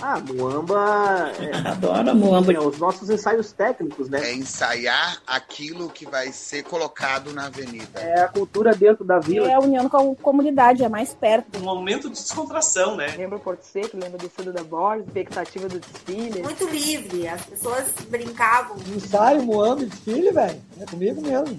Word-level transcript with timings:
Ah, 0.00 0.20
Muamba. 0.20 1.32
É, 1.38 1.56
Adoro 1.68 2.14
Muamba. 2.14 2.52
é, 2.52 2.60
os 2.60 2.78
nossos 2.78 3.10
ensaios 3.10 3.52
técnicos, 3.52 4.08
né? 4.08 4.20
É 4.30 4.34
ensaiar 4.34 5.20
aquilo 5.26 5.88
que 5.88 6.06
vai 6.06 6.32
ser 6.32 6.62
colocado 6.62 7.32
na 7.32 7.46
avenida. 7.46 8.00
É 8.00 8.22
a 8.22 8.28
cultura 8.28 8.74
dentro 8.74 9.04
da 9.04 9.18
vila. 9.18 9.48
É 9.48 9.54
a 9.54 9.60
união 9.60 9.88
com 9.88 10.12
a 10.12 10.22
comunidade, 10.22 10.84
é 10.84 10.88
mais 10.88 11.12
perto. 11.14 11.58
Um 11.58 11.62
momento 11.62 12.08
de 12.08 12.14
descontração, 12.14 12.96
né? 12.96 13.14
Lembra 13.16 13.36
o 13.38 13.40
Porto 13.40 13.62
Seco, 13.62 13.96
lembra 13.96 14.18
do 14.18 14.28
Fundo 14.28 14.52
da 14.52 14.62
Borges, 14.62 15.06
expectativa 15.06 15.68
do 15.68 15.80
desfile. 15.80 16.42
Muito 16.42 16.68
livre, 16.68 17.26
as 17.28 17.42
pessoas 17.44 17.88
brincavam. 18.08 18.76
Ensaio, 18.94 19.42
Moamba 19.42 19.82
e 19.82 19.86
desfile, 19.86 20.30
velho. 20.30 20.60
É 20.80 20.86
comigo 20.86 21.20
mesmo. 21.20 21.58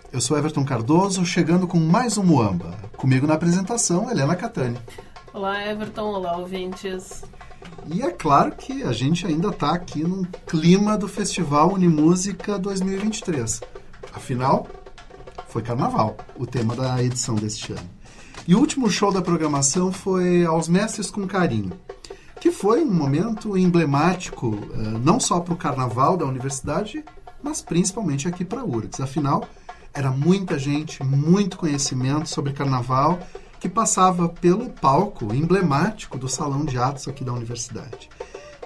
Eu 0.11 0.19
sou 0.19 0.37
Everton 0.37 0.65
Cardoso, 0.65 1.25
chegando 1.25 1.65
com 1.65 1.79
mais 1.79 2.17
um 2.17 2.23
Muamba. 2.23 2.77
Comigo 2.97 3.25
na 3.25 3.35
apresentação, 3.35 4.11
Helena 4.11 4.35
Catani. 4.35 4.77
Olá, 5.33 5.65
Everton. 5.65 6.01
Olá, 6.01 6.35
ouvintes. 6.35 7.23
E 7.87 8.01
é 8.01 8.11
claro 8.11 8.51
que 8.51 8.83
a 8.83 8.91
gente 8.91 9.25
ainda 9.25 9.47
está 9.47 9.71
aqui 9.71 10.03
no 10.03 10.27
clima 10.45 10.97
do 10.97 11.07
Festival 11.07 11.71
Unimúsica 11.71 12.59
2023. 12.59 13.61
Afinal, 14.13 14.67
foi 15.47 15.61
carnaval, 15.61 16.17
o 16.37 16.45
tema 16.45 16.75
da 16.75 17.01
edição 17.01 17.35
deste 17.35 17.71
ano. 17.71 17.89
E 18.45 18.53
o 18.53 18.59
último 18.59 18.89
show 18.89 19.13
da 19.13 19.21
programação 19.21 19.93
foi 19.93 20.43
Aos 20.43 20.67
Mestres 20.67 21.09
com 21.09 21.25
Carinho, 21.25 21.71
que 22.41 22.51
foi 22.51 22.83
um 22.83 22.93
momento 22.93 23.57
emblemático 23.57 24.59
eh, 24.73 24.77
não 25.01 25.21
só 25.21 25.39
para 25.39 25.53
o 25.53 25.57
carnaval 25.57 26.17
da 26.17 26.25
universidade, 26.25 27.01
mas 27.41 27.61
principalmente 27.61 28.27
aqui 28.27 28.43
para 28.43 28.59
a 28.59 28.65
URGS. 28.65 28.99
Afinal, 28.99 29.47
era 29.93 30.11
muita 30.11 30.57
gente, 30.57 31.03
muito 31.03 31.57
conhecimento 31.57 32.29
sobre 32.29 32.53
carnaval 32.53 33.19
que 33.59 33.69
passava 33.69 34.27
pelo 34.27 34.69
palco 34.69 35.33
emblemático 35.33 36.17
do 36.17 36.27
salão 36.27 36.65
de 36.65 36.77
atos 36.77 37.07
aqui 37.07 37.23
da 37.23 37.31
universidade. 37.31 38.09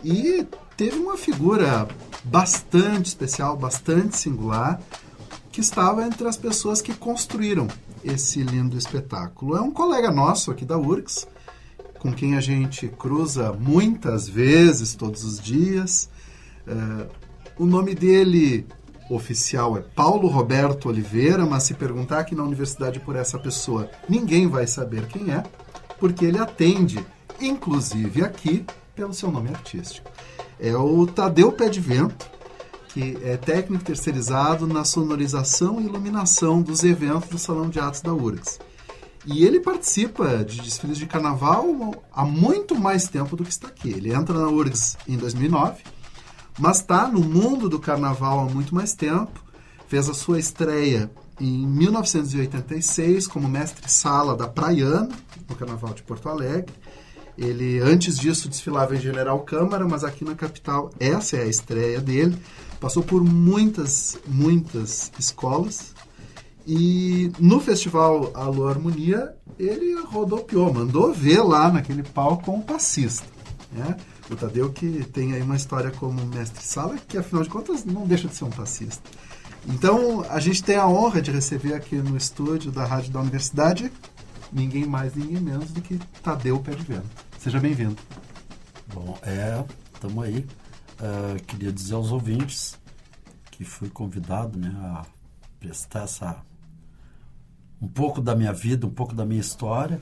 E 0.03 0.47
teve 0.77 0.97
uma 0.97 1.17
figura 1.17 1.87
bastante 2.23 3.07
especial, 3.07 3.57
bastante 3.57 4.17
singular, 4.17 4.79
que 5.51 5.59
estava 5.59 6.05
entre 6.05 6.27
as 6.27 6.37
pessoas 6.37 6.81
que 6.81 6.93
construíram 6.93 7.67
esse 8.03 8.41
lindo 8.43 8.77
espetáculo. 8.77 9.57
É 9.57 9.61
um 9.61 9.71
colega 9.71 10.11
nosso 10.11 10.51
aqui 10.51 10.63
da 10.63 10.77
URGS, 10.77 11.27
com 11.99 12.13
quem 12.13 12.35
a 12.35 12.41
gente 12.41 12.87
cruza 12.87 13.51
muitas 13.51 14.29
vezes, 14.29 14.95
todos 14.95 15.23
os 15.23 15.39
dias. 15.39 16.09
É, 16.67 17.07
o 17.57 17.65
nome 17.65 17.95
dele 17.95 18.65
oficial 19.09 19.77
é 19.77 19.81
Paulo 19.81 20.27
Roberto 20.27 20.89
Oliveira, 20.89 21.45
mas 21.45 21.63
se 21.63 21.73
perguntar 21.73 22.19
aqui 22.19 22.35
na 22.35 22.43
universidade 22.43 22.99
por 22.99 23.15
essa 23.15 23.37
pessoa, 23.37 23.89
ninguém 24.09 24.47
vai 24.47 24.65
saber 24.67 25.07
quem 25.07 25.31
é, 25.31 25.43
porque 25.99 26.25
ele 26.25 26.39
atende, 26.39 27.05
inclusive 27.39 28.23
aqui, 28.23 28.65
pelo 28.95 29.13
seu 29.13 29.31
nome 29.31 29.49
artístico. 29.49 30.09
É 30.59 30.75
o 30.75 31.05
Tadeu 31.05 31.51
Pé 31.51 31.69
de 31.69 31.79
Vento, 31.79 32.29
que 32.89 33.17
é 33.23 33.35
técnico 33.35 33.83
terceirizado 33.83 34.65
na 34.65 34.85
sonorização 34.85 35.81
e 35.81 35.85
iluminação 35.85 36.61
dos 36.61 36.83
eventos 36.83 37.29
do 37.29 37.37
Salão 37.37 37.69
de 37.69 37.79
Atos 37.79 38.01
da 38.01 38.13
URGS. 38.13 38.59
E 39.25 39.43
ele 39.43 39.59
participa 39.59 40.43
de 40.45 40.61
desfiles 40.61 40.97
de 40.97 41.05
carnaval 41.07 41.95
há 42.13 42.23
muito 42.23 42.75
mais 42.75 43.07
tempo 43.07 43.35
do 43.35 43.43
que 43.43 43.49
está 43.49 43.67
aqui. 43.67 43.89
Ele 43.89 44.13
entra 44.13 44.37
na 44.37 44.47
URGS 44.47 44.97
em 45.07 45.17
2009, 45.17 45.83
mas 46.57 46.77
está 46.77 47.07
no 47.07 47.19
mundo 47.21 47.69
do 47.69 47.79
carnaval 47.79 48.39
há 48.39 48.45
muito 48.45 48.73
mais 48.73 48.93
tempo. 48.93 49.43
Fez 49.87 50.09
a 50.09 50.13
sua 50.13 50.39
estreia 50.39 51.11
em 51.39 51.67
1986 51.67 53.27
como 53.27 53.47
mestre-sala 53.47 54.35
da 54.35 54.47
Praiana, 54.47 55.09
no 55.47 55.55
Carnaval 55.55 55.93
de 55.93 56.03
Porto 56.03 56.29
Alegre. 56.29 56.73
Ele, 57.37 57.79
antes 57.79 58.17
disso, 58.17 58.47
desfilava 58.47 58.95
em 58.95 59.01
General 59.01 59.37
Câmara, 59.41 59.85
mas 59.85 60.03
aqui 60.03 60.23
na 60.23 60.35
capital, 60.35 60.89
essa 60.99 61.35
é 61.35 61.43
a 61.43 61.47
estreia 61.47 61.99
dele. 61.99 62.37
Passou 62.79 63.03
por 63.03 63.23
muitas, 63.23 64.17
muitas 64.25 65.11
escolas. 65.19 65.93
E 66.65 67.31
no 67.37 67.59
festival 67.59 68.31
Alô 68.33 68.67
Harmonia, 68.67 69.35
ele 69.59 69.93
rodopiou, 70.01 70.73
mandou 70.73 71.13
ver 71.13 71.41
lá 71.41 71.71
naquele 71.71 72.01
palco 72.01 72.51
um 72.51 72.61
passista. 72.61 73.27
Né? 73.71 73.97
O 74.29 74.35
Tadeu 74.35 74.71
que 74.71 75.03
tem 75.05 75.33
aí 75.33 75.41
uma 75.41 75.55
história 75.55 75.91
como 75.91 76.25
mestre-sala, 76.25 76.97
que 76.97 77.17
afinal 77.17 77.43
de 77.43 77.49
contas 77.49 77.85
não 77.85 78.07
deixa 78.07 78.27
de 78.27 78.35
ser 78.35 78.45
um 78.45 78.49
passista. 78.49 79.03
Então, 79.67 80.25
a 80.29 80.39
gente 80.39 80.63
tem 80.63 80.77
a 80.77 80.87
honra 80.87 81.21
de 81.21 81.31
receber 81.31 81.73
aqui 81.73 81.95
no 81.95 82.15
estúdio 82.15 82.71
da 82.71 82.85
Rádio 82.85 83.11
da 83.11 83.19
Universidade 83.19 83.91
ninguém 84.51 84.85
mais, 84.85 85.13
ninguém 85.15 85.41
menos 85.41 85.71
do 85.71 85.81
que 85.81 85.99
Tadeu 86.23 86.59
Pé 86.59 86.75
de 86.75 86.83
Vento. 86.83 87.09
Seja 87.37 87.59
bem-vindo. 87.59 87.97
Bom, 88.93 89.17
é, 89.21 89.63
estamos 89.93 90.23
aí. 90.23 90.47
Uh, 90.95 91.43
queria 91.45 91.71
dizer 91.71 91.95
aos 91.95 92.11
ouvintes 92.11 92.79
que 93.51 93.65
fui 93.65 93.89
convidado 93.89 94.57
né, 94.57 94.73
a 94.77 95.05
prestar 95.59 96.03
essa 96.03 96.41
um 97.81 97.87
pouco 97.87 98.21
da 98.21 98.33
minha 98.33 98.53
vida, 98.53 98.87
um 98.87 98.91
pouco 98.91 99.13
da 99.13 99.25
minha 99.25 99.41
história, 99.41 100.01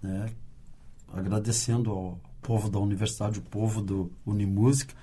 né, 0.00 0.30
agradecendo 1.12 1.90
ao 1.90 2.20
povo 2.42 2.68
da 2.68 2.78
universidade, 2.78 3.38
o 3.38 3.42
povo 3.42 3.80
do 3.80 4.10
Unimúsica, 4.26 4.94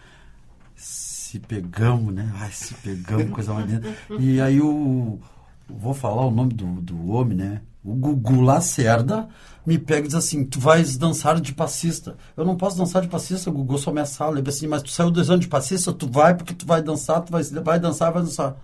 se 0.75 1.39
pegamos, 1.39 2.13
né? 2.13 2.31
Ai, 2.35 2.51
se 2.51 2.73
pegamos, 2.75 3.31
coisa 3.31 3.53
mais 3.53 3.69
linda. 3.69 3.95
E 4.19 4.39
aí 4.39 4.61
o. 4.61 5.19
Vou 5.67 5.93
falar 5.93 6.25
o 6.25 6.31
nome 6.31 6.53
do, 6.53 6.65
do 6.81 7.11
homem, 7.11 7.37
né? 7.37 7.61
O 7.83 7.93
Gugu 7.93 8.41
Lacerda 8.41 9.29
me 9.65 9.77
pega 9.77 10.01
e 10.01 10.07
diz 10.07 10.15
assim: 10.15 10.43
Tu 10.43 10.59
vais 10.59 10.97
dançar 10.97 11.39
de 11.39 11.53
passista. 11.53 12.17
Eu 12.35 12.43
não 12.43 12.57
posso 12.57 12.77
dançar 12.77 13.01
de 13.01 13.07
passista, 13.07 13.51
Gugu, 13.51 13.77
sou 13.77 13.93
minha 13.93 14.05
sala. 14.05 14.39
Ele 14.39 14.49
assim: 14.49 14.67
Mas 14.67 14.81
tu 14.81 14.89
saiu 14.89 15.11
dois 15.11 15.29
anos 15.29 15.41
de 15.41 15.47
passista, 15.47 15.93
tu 15.93 16.07
vai 16.07 16.35
porque 16.35 16.53
tu 16.53 16.65
vai 16.65 16.81
dançar, 16.81 17.21
tu 17.21 17.31
vai, 17.31 17.43
vai 17.43 17.79
dançar, 17.79 18.11
vai 18.11 18.23
dançar. 18.23 18.55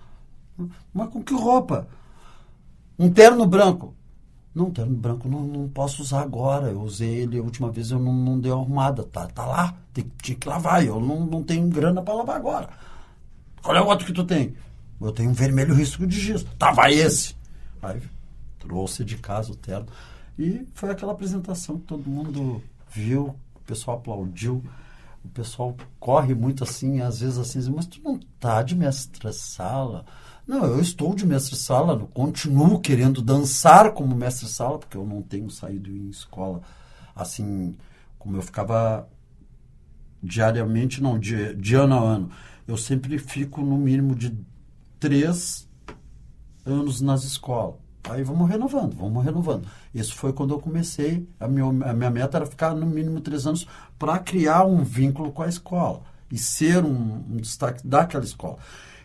Mas 0.93 1.09
com 1.09 1.23
que 1.23 1.33
roupa? 1.33 1.87
Um 2.97 3.09
terno 3.11 3.45
branco. 3.45 3.93
Não, 4.55 4.71
terno 4.71 4.95
branco 4.95 5.27
não, 5.27 5.41
não 5.41 5.67
posso 5.67 6.01
usar 6.01 6.21
agora. 6.21 6.71
Eu 6.71 6.81
usei 6.81 7.09
ele 7.09 7.37
a 7.37 7.43
última 7.43 7.69
vez, 7.69 7.91
eu 7.91 7.99
não, 7.99 8.13
não 8.13 8.39
dei 8.39 8.51
arrumada. 8.51 9.03
Tá, 9.03 9.27
tá 9.27 9.45
lá, 9.45 9.75
tem, 9.93 10.09
tinha 10.23 10.37
que 10.37 10.47
lavar. 10.47 10.83
Eu 10.85 10.99
não, 11.01 11.25
não 11.25 11.43
tenho 11.43 11.67
grana 11.67 12.01
para 12.01 12.13
lavar 12.13 12.37
agora. 12.37 12.69
Qual 13.61 13.75
é 13.75 13.81
o 13.81 13.85
outro 13.85 14.05
que 14.05 14.13
tu 14.13 14.23
tem? 14.23 14.55
Eu 15.01 15.11
tenho 15.11 15.29
um 15.29 15.33
vermelho 15.33 15.75
risco 15.75 16.07
de 16.07 16.17
giz. 16.17 16.45
Tá, 16.57 16.71
vai 16.71 16.93
esse. 16.93 17.35
Aí 17.81 18.01
trouxe 18.65 19.03
de 19.03 19.17
casa 19.17 19.51
o 19.51 19.55
terno. 19.55 19.87
E 20.37 20.65
foi 20.73 20.89
aquela 20.89 21.13
apresentação 21.13 21.77
que 21.77 21.85
todo 21.85 22.09
mundo 22.09 22.61
viu, 22.89 23.35
o 23.55 23.59
pessoal 23.61 23.97
aplaudiu. 23.97 24.63
O 25.23 25.27
pessoal 25.29 25.75
corre 25.99 26.35
muito 26.35 26.63
assim, 26.63 27.01
às 27.01 27.19
vezes 27.19 27.37
assim, 27.37 27.71
mas 27.71 27.87
tu 27.87 27.99
não 28.03 28.19
tá 28.39 28.61
de 28.61 28.75
mestre-sala? 28.75 30.05
Não, 30.47 30.63
eu 30.65 30.79
estou 30.79 31.15
de 31.15 31.25
mestre-sala, 31.25 31.97
continuo 32.13 32.79
querendo 32.79 33.21
dançar 33.21 33.91
como 33.93 34.15
mestre-sala, 34.15 34.77
porque 34.77 34.95
eu 34.95 35.05
não 35.05 35.21
tenho 35.21 35.49
saído 35.49 35.89
em 35.89 36.09
escola 36.09 36.61
assim, 37.15 37.75
como 38.19 38.37
eu 38.37 38.41
ficava 38.41 39.07
diariamente, 40.21 41.01
não, 41.01 41.17
de, 41.17 41.55
de 41.55 41.75
ano 41.75 41.95
a 41.95 41.99
ano. 41.99 42.29
Eu 42.67 42.77
sempre 42.77 43.17
fico 43.17 43.61
no 43.61 43.77
mínimo 43.77 44.15
de 44.15 44.37
três 44.99 45.67
anos 46.65 47.01
nas 47.01 47.23
escolas. 47.23 47.75
Aí 48.07 48.23
vamos 48.23 48.47
renovando, 48.47 48.95
vamos 48.95 49.23
renovando. 49.23 49.67
Isso 49.93 50.13
foi 50.13 50.31
quando 50.31 50.53
eu 50.53 50.59
comecei, 50.59 51.27
a 51.39 51.47
minha, 51.47 51.65
a 51.65 51.93
minha 51.93 52.09
meta 52.11 52.37
era 52.37 52.45
ficar 52.45 52.75
no 52.75 52.85
mínimo 52.85 53.19
três 53.19 53.47
anos 53.47 53.67
para 53.97 54.19
criar 54.19 54.63
um 54.63 54.83
vínculo 54.83 55.31
com 55.31 55.41
a 55.41 55.47
escola 55.47 56.01
e 56.31 56.37
ser 56.37 56.83
um, 56.83 57.23
um 57.31 57.37
destaque 57.37 57.85
daquela 57.87 58.23
escola. 58.23 58.57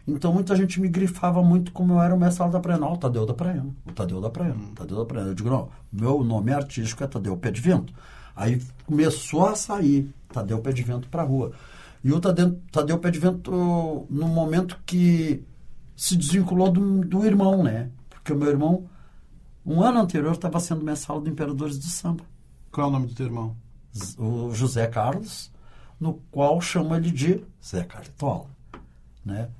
Então 0.06 0.32
muita 0.32 0.56
gente 0.56 0.80
me 0.80 0.88
grifava 0.88 1.42
muito 1.42 1.72
como 1.72 1.94
eu 1.94 2.02
era 2.02 2.14
o 2.14 2.18
mestre 2.18 2.48
da 2.50 2.60
Praia. 2.60 2.78
Não, 2.78 2.92
o 2.92 2.96
Tadeu 2.96 3.26
da 3.26 3.34
Praia. 3.34 3.64
O 3.86 3.92
Tadeu 3.92 4.20
da 4.20 4.30
Praia. 4.30 4.54
O 4.54 4.74
Tadeu 4.74 4.96
da 4.96 5.04
Praia. 5.04 5.26
Eu 5.26 5.34
digo, 5.34 5.50
não, 5.50 5.68
meu 5.92 6.24
nome 6.24 6.52
artístico 6.52 7.04
é 7.04 7.06
Tadeu 7.06 7.36
Pé 7.36 7.50
de 7.50 7.60
Vento. 7.60 7.92
Aí 8.34 8.60
começou 8.86 9.46
a 9.46 9.54
sair 9.54 10.12
Tadeu 10.32 10.58
Pé 10.58 10.72
de 10.72 10.82
Vento 10.82 11.08
para 11.08 11.22
rua. 11.22 11.52
E 12.02 12.12
o 12.12 12.20
Tadeu, 12.20 12.58
Tadeu 12.72 12.98
Pé 12.98 13.10
de 13.10 13.18
Vento, 13.18 14.06
no 14.08 14.28
momento 14.28 14.78
que 14.86 15.44
se 15.96 16.16
desvinculou 16.16 16.70
do, 16.70 17.00
do 17.04 17.26
irmão, 17.26 17.62
né? 17.62 17.90
Porque 18.08 18.32
o 18.32 18.36
meu 18.36 18.48
irmão, 18.48 18.86
um 19.64 19.82
ano 19.82 20.00
anterior, 20.00 20.32
estava 20.32 20.58
sendo 20.58 20.84
mestre 20.84 21.20
do 21.20 21.28
Imperadores 21.28 21.78
do 21.78 21.84
Samba. 21.84 22.24
Qual 22.72 22.86
é 22.86 22.90
o 22.90 22.92
nome 22.92 23.06
do 23.08 23.14
teu 23.14 23.26
irmão? 23.26 23.54
O 24.18 24.54
José 24.54 24.86
Carlos 24.86 25.50
no 26.00 26.14
qual 26.30 26.60
chama 26.60 26.96
ele 26.96 27.10
de 27.10 27.44
Zé 27.62 27.84
Cartola, 27.84 28.46
né? 29.22 29.50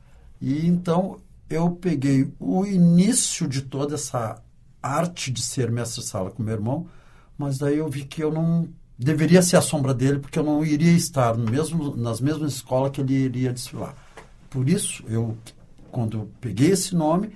E 0.41 0.67
então 0.67 1.19
eu 1.49 1.71
peguei 1.73 2.33
o 2.39 2.65
início 2.65 3.47
de 3.49 3.63
toda 3.63 3.95
essa 3.95 4.43
arte 4.83 5.31
de 5.31 5.43
ser 5.43 5.71
mestre-sala 5.71 6.31
com 6.31 6.43
meu 6.43 6.55
irmão, 6.55 6.87
mas 7.37 7.59
daí 7.59 7.79
eu 7.79 7.89
vi 7.89 8.05
que 8.05 8.23
eu 8.23 8.33
não 8.33 8.69
deveria 8.99 9.43
ser 9.43 9.57
a 9.57 9.63
sombra 9.63 9.95
dele, 9.95 10.19
porque 10.19 10.39
eu 10.39 10.45
não 10.45 10.65
iria 10.65 10.93
estar 10.93 11.37
no 11.37 11.51
mesmo, 11.51 11.97
nas 11.97 12.21
mesmas 12.21 12.55
escolas 12.55 12.93
que 12.93 13.01
ele 13.01 13.15
iria 13.15 13.53
desfilar. 13.53 13.95
Por 14.49 14.69
isso, 14.69 15.03
eu, 15.09 15.37
quando 15.91 16.19
eu 16.19 16.31
peguei 16.41 16.71
esse 16.71 16.95
nome 16.95 17.33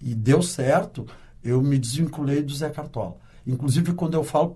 e 0.00 0.14
deu 0.14 0.42
certo, 0.42 1.06
eu 1.44 1.60
me 1.62 1.78
desvinculei 1.78 2.42
do 2.42 2.54
Zé 2.54 2.70
Cartola. 2.70 3.16
Inclusive, 3.46 3.92
quando 3.92 4.14
eu 4.14 4.24
falo, 4.24 4.54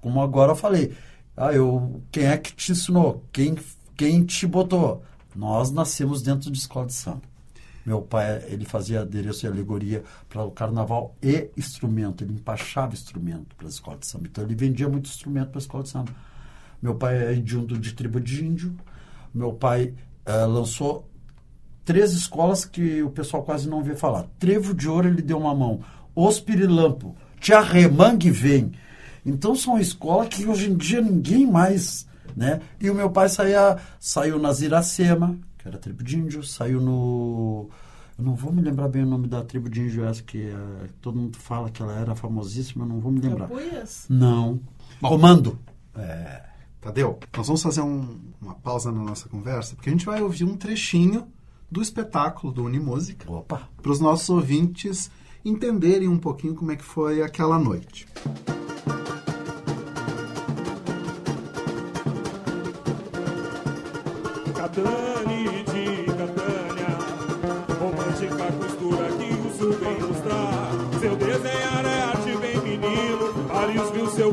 como 0.00 0.20
agora 0.20 0.52
eu 0.52 0.56
falei, 0.56 0.92
ah, 1.36 1.52
eu, 1.52 2.02
quem 2.10 2.24
é 2.24 2.36
que 2.36 2.54
te 2.54 2.72
ensinou? 2.72 3.24
Quem, 3.32 3.56
quem 3.96 4.24
te 4.24 4.46
botou? 4.46 5.02
Nós 5.34 5.70
nascemos 5.70 6.20
dentro 6.22 6.50
de 6.50 6.58
escola 6.58 6.86
de 6.86 6.94
samba. 6.94 7.31
Meu 7.84 8.00
pai, 8.00 8.44
ele 8.48 8.64
fazia 8.64 9.00
adereço 9.00 9.44
e 9.44 9.48
alegoria 9.48 10.04
para 10.28 10.44
o 10.44 10.50
carnaval 10.50 11.16
e 11.22 11.50
instrumento. 11.56 12.22
Ele 12.22 12.34
empachava 12.34 12.94
instrumento 12.94 13.56
para 13.56 13.66
a 13.66 13.70
escola 13.70 13.98
de 13.98 14.06
samba. 14.06 14.28
Então, 14.28 14.44
ele 14.44 14.54
vendia 14.54 14.88
muito 14.88 15.06
instrumento 15.06 15.48
para 15.48 15.58
a 15.58 15.62
escola 15.62 15.82
de 15.82 15.88
samba. 15.88 16.12
Meu 16.80 16.94
pai 16.94 17.16
é 17.16 17.32
hediondo 17.32 17.78
de 17.78 17.92
tribo 17.92 18.20
de 18.20 18.44
índio. 18.44 18.76
Meu 19.34 19.52
pai 19.52 19.94
eh, 20.24 20.46
lançou 20.46 21.08
três 21.84 22.12
escolas 22.12 22.64
que 22.64 23.02
o 23.02 23.10
pessoal 23.10 23.42
quase 23.42 23.68
não 23.68 23.82
vê 23.82 23.96
falar. 23.96 24.26
Trevo 24.38 24.72
de 24.74 24.88
Ouro, 24.88 25.08
ele 25.08 25.22
deu 25.22 25.38
uma 25.38 25.54
mão. 25.54 25.80
Os 26.14 26.38
Pirilampo. 26.38 27.16
Tia 27.40 27.60
Remangue 27.60 28.30
vem. 28.30 28.72
Então, 29.26 29.56
são 29.56 29.78
escolas 29.78 30.28
que 30.28 30.46
hoje 30.46 30.70
em 30.70 30.76
dia 30.76 31.00
ninguém 31.00 31.46
mais... 31.50 32.06
Né? 32.34 32.60
E 32.80 32.88
o 32.88 32.94
meu 32.94 33.10
pai 33.10 33.28
saía, 33.28 33.76
saiu 34.00 34.38
nas 34.38 34.62
Iracema, 34.62 35.36
que 35.62 35.68
era 35.68 35.76
a 35.76 35.80
tribo 35.80 36.02
de 36.02 36.18
índio, 36.18 36.42
saiu 36.42 36.80
no. 36.80 37.68
Eu 38.18 38.24
não 38.24 38.34
vou 38.34 38.52
me 38.52 38.60
lembrar 38.60 38.88
bem 38.88 39.04
o 39.04 39.06
nome 39.06 39.28
da 39.28 39.42
tribo 39.42 39.70
de 39.70 39.80
índio, 39.80 40.04
essa 40.04 40.22
que 40.22 40.48
uh, 40.48 40.88
todo 41.00 41.18
mundo 41.18 41.38
fala 41.38 41.70
que 41.70 41.80
ela 41.80 41.94
era 41.94 42.14
famosíssima, 42.14 42.84
eu 42.84 42.88
não 42.88 43.00
vou 43.00 43.12
me 43.12 43.20
lembrar. 43.20 43.48
Capuias? 43.48 44.06
Não. 44.08 44.60
Bom, 45.00 45.08
Comando. 45.08 45.58
É, 45.94 46.42
Tadeu, 46.80 47.18
nós 47.36 47.46
vamos 47.46 47.62
fazer 47.62 47.80
um, 47.80 48.18
uma 48.40 48.54
pausa 48.54 48.90
na 48.90 49.00
nossa 49.02 49.28
conversa, 49.28 49.76
porque 49.76 49.88
a 49.88 49.92
gente 49.92 50.04
vai 50.04 50.20
ouvir 50.20 50.44
um 50.44 50.56
trechinho 50.56 51.28
do 51.70 51.80
espetáculo 51.80 52.52
do 52.52 52.64
Unimúsica. 52.64 53.30
Opa! 53.30 53.68
Para 53.80 53.92
os 53.92 54.00
nossos 54.00 54.28
ouvintes 54.28 55.10
entenderem 55.44 56.08
um 56.08 56.18
pouquinho 56.18 56.54
como 56.54 56.72
é 56.72 56.76
que 56.76 56.84
foi 56.84 57.22
aquela 57.22 57.58
noite. 57.58 58.06
Catane 64.54 65.11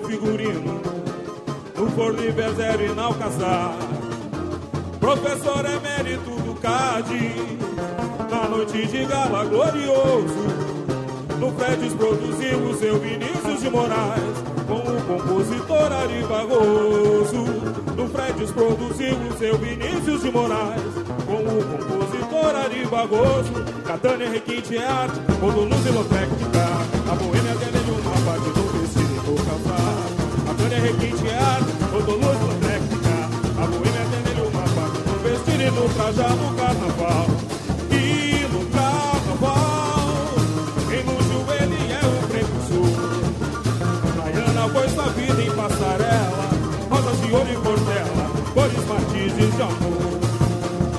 Figurino, 0.01 0.81
no 1.77 1.91
forno 1.91 2.19
e 2.23 2.31
zero 2.55 2.95
casar. 3.17 3.75
Professor 4.99 5.65
emérito 5.65 6.29
do 6.29 6.53
CAD, 6.59 7.33
na 8.29 8.49
noite 8.49 8.85
de 8.85 9.05
gala 9.05 9.45
glorioso. 9.45 10.69
No 11.39 11.51
Fredes 11.53 11.93
produziu 11.93 12.59
o 12.59 12.73
seu 12.75 12.99
Vinícius 12.99 13.61
de 13.61 13.69
Moraes, 13.69 14.35
com 14.67 14.75
o 14.75 15.01
compositor 15.07 15.91
Ari 15.91 16.23
Barroso. 16.23 17.45
No 17.95 18.09
Fredes 18.09 18.51
produziu 18.51 19.15
o 19.15 19.37
seu 19.37 19.57
Vinícius 19.57 20.21
de 20.21 20.31
Moraes, 20.31 20.81
com 21.25 21.37
o 21.37 21.63
compositor 21.63 22.55
Ari 22.55 22.85
Barroso. 22.85 23.53
Catânia 23.85 24.29
requinte 24.29 24.77
é 24.77 24.85
arte, 24.85 25.19
quando 25.39 25.61
luz 25.61 25.85
e 25.85 25.91
técnica. 26.09 26.59
A 27.09 27.15
boêmia 27.15 27.55
tem 27.55 27.71
nenhuma 27.71 28.11
parte 28.25 28.49
do 28.49 28.63
vestido 28.77 29.15
e 29.15 29.78
do 30.79 30.87
calçado. 30.87 30.89
Catânia 30.89 30.91
requinte 30.91 31.29
arte, 31.29 31.71
quando 31.91 32.11
luz 32.11 32.39
e 32.39 32.55
técnica. 32.65 33.15
A 33.57 33.67
boêmia 33.67 34.05
tem 34.09 34.21
nenhuma 34.33 34.63
parte 34.75 34.99
do 35.03 35.15
vestido 35.23 35.63
e 35.63 35.71
do 35.71 35.83
trajar 35.95 36.35
no 36.35 36.55
carnaval. 36.55 37.27
E 37.91 38.47
no 38.53 38.61
carnaval, 38.71 40.07
quem 40.89 41.03
no 41.03 41.17
joelho 41.27 41.79
é 41.91 42.01
o 42.05 42.27
precursor. 42.27 42.93
Diana 44.31 44.63
foi 44.69 44.89
sua 44.89 45.09
vida 45.09 45.41
em 45.41 45.51
passarela, 45.51 46.49
rosas 46.89 47.21
de 47.21 47.33
ouro 47.33 47.49
e 47.51 47.57
portela, 47.57 48.25
cores 48.53 48.85
matizes 48.87 49.55
de 49.55 49.61
amor. 49.61 50.19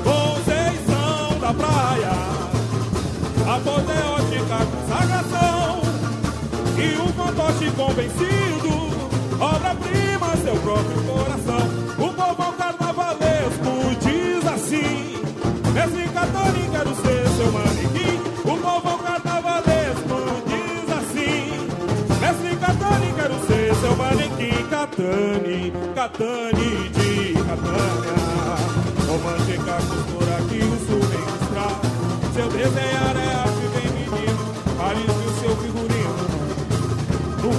Conceição 0.04 1.38
da 1.40 1.54
praia, 1.54 2.12
apoteótica 3.54 4.58
consagração, 4.66 5.80
e 6.76 6.98
um 7.00 7.08
fantoche 7.12 7.70
convencido, 7.72 8.79
obra-prima, 9.40 10.36
seu 10.36 10.56
próprio 10.56 11.02
coração. 11.04 11.80
O 11.98 12.12
povo 12.12 12.52
carnavalesco 12.52 13.72
diz 14.00 14.46
assim, 14.46 15.22
mestre 15.72 16.08
católico, 16.08 16.70
quero 16.70 16.94
ser 16.94 17.28
seu 17.36 17.52
manequim. 17.52 18.20
O 18.44 18.56
povo 18.58 18.98
carnavalesco 18.98 20.18
diz 20.46 20.90
assim, 20.98 21.66
mestre 22.20 22.56
católico, 22.56 23.14
quero 23.16 23.46
ser 23.46 23.74
seu 23.76 23.96
manequim. 23.96 24.60
Catane, 24.70 25.72
Catane 25.94 26.88
de 26.90 27.34
Catânia, 27.34 28.16
romântica 29.06 29.74
costura 29.74 30.36
que 30.48 30.58
o 30.58 30.78
sul 30.86 31.02
vem 31.08 31.20
mostrar. 31.20 31.74
Seu 32.34 32.48
desenhar 32.48 33.16
é 33.16 33.34
arte 33.34 33.49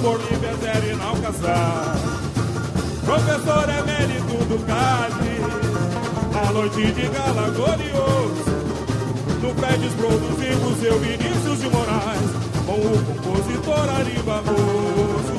no 0.01 0.17
zero 0.17 0.87
e 0.87 0.95
não 0.95 1.15
casar. 1.21 1.95
Professor 3.05 3.69
emérito 3.69 4.45
do 4.45 4.65
CAD, 4.65 5.13
a 6.47 6.51
noite 6.51 6.91
de 6.91 7.07
gala 7.07 7.49
glorioso. 7.51 8.51
No 9.41 9.53
Fredes 9.55 9.93
produzimos 9.93 10.79
seu 10.79 10.99
Vinícius 10.99 11.59
de 11.59 11.69
Moraes, 11.69 12.31
com 12.65 12.73
o 12.73 13.05
compositor 13.05 13.89
Ari 13.99 14.19
Barroso. 14.23 15.35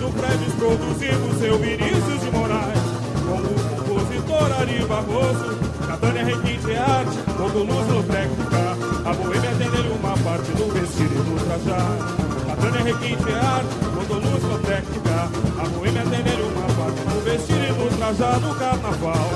No 0.00 0.12
Fredes 0.12 0.54
produzimos 0.54 1.38
seu 1.38 1.58
Vinícius 1.58 2.20
de 2.20 2.30
Moraes, 2.32 2.82
com 3.26 3.38
o 3.38 3.84
compositor 3.84 4.60
Ari 4.60 4.84
Barroso. 4.86 5.58
Catânia 5.86 6.24
requinte 6.24 6.76
arte, 6.76 7.16
todo 7.36 7.64
luz 7.64 8.06
técnica. 8.06 8.89
E 18.20 18.40
do 18.40 18.54
carnaval. 18.58 19.30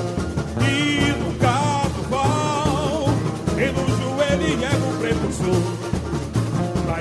E 0.61 1.13
no 1.19 1.33
carnaval, 1.39 3.09
e 3.57 3.73
no 3.73 3.85
joelho 3.97 4.63
é 4.63 4.73
o 4.77 4.99
precursor. 4.99 5.63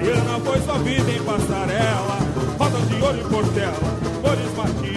Diana 0.02 0.40
foi 0.44 0.60
sua 0.62 0.78
vida 0.80 1.12
em 1.12 1.22
passarela, 1.24 2.18
rodas 2.58 2.88
de 2.90 2.96
ouro 3.02 3.20
e 3.20 3.24
portela, 3.24 3.74
cores 4.22 4.54
matizes 4.56 4.93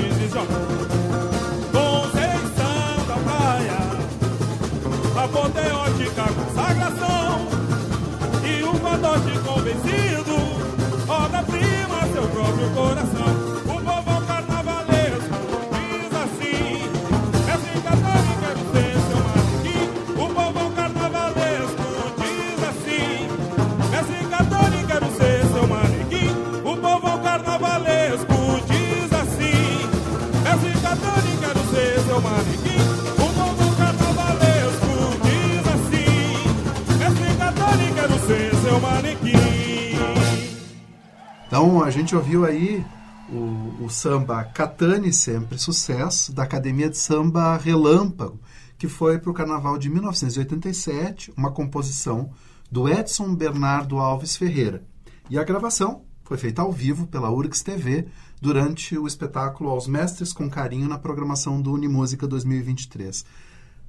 Então 41.56 41.82
a 41.82 41.90
gente 41.90 42.14
ouviu 42.14 42.44
aí 42.44 42.84
o, 43.30 43.84
o 43.86 43.88
samba 43.88 44.44
Catane 44.44 45.10
Sempre 45.10 45.58
Sucesso, 45.58 46.30
da 46.30 46.42
Academia 46.42 46.90
de 46.90 46.98
Samba 46.98 47.56
Relâmpago, 47.56 48.38
que 48.76 48.86
foi 48.86 49.18
para 49.18 49.30
o 49.30 49.32
Carnaval 49.32 49.78
de 49.78 49.88
1987, 49.88 51.32
uma 51.34 51.50
composição 51.50 52.30
do 52.70 52.86
Edson 52.86 53.34
Bernardo 53.34 53.96
Alves 53.96 54.36
Ferreira. 54.36 54.84
E 55.30 55.38
a 55.38 55.44
gravação 55.44 56.04
foi 56.24 56.36
feita 56.36 56.60
ao 56.60 56.70
vivo 56.70 57.06
pela 57.06 57.30
URGS 57.30 57.62
TV 57.62 58.06
durante 58.38 58.98
o 58.98 59.06
espetáculo 59.06 59.70
Aos 59.70 59.86
Mestres 59.86 60.34
com 60.34 60.50
Carinho 60.50 60.86
na 60.86 60.98
programação 60.98 61.62
do 61.62 61.72
Unimúsica 61.72 62.26
2023. 62.26 63.24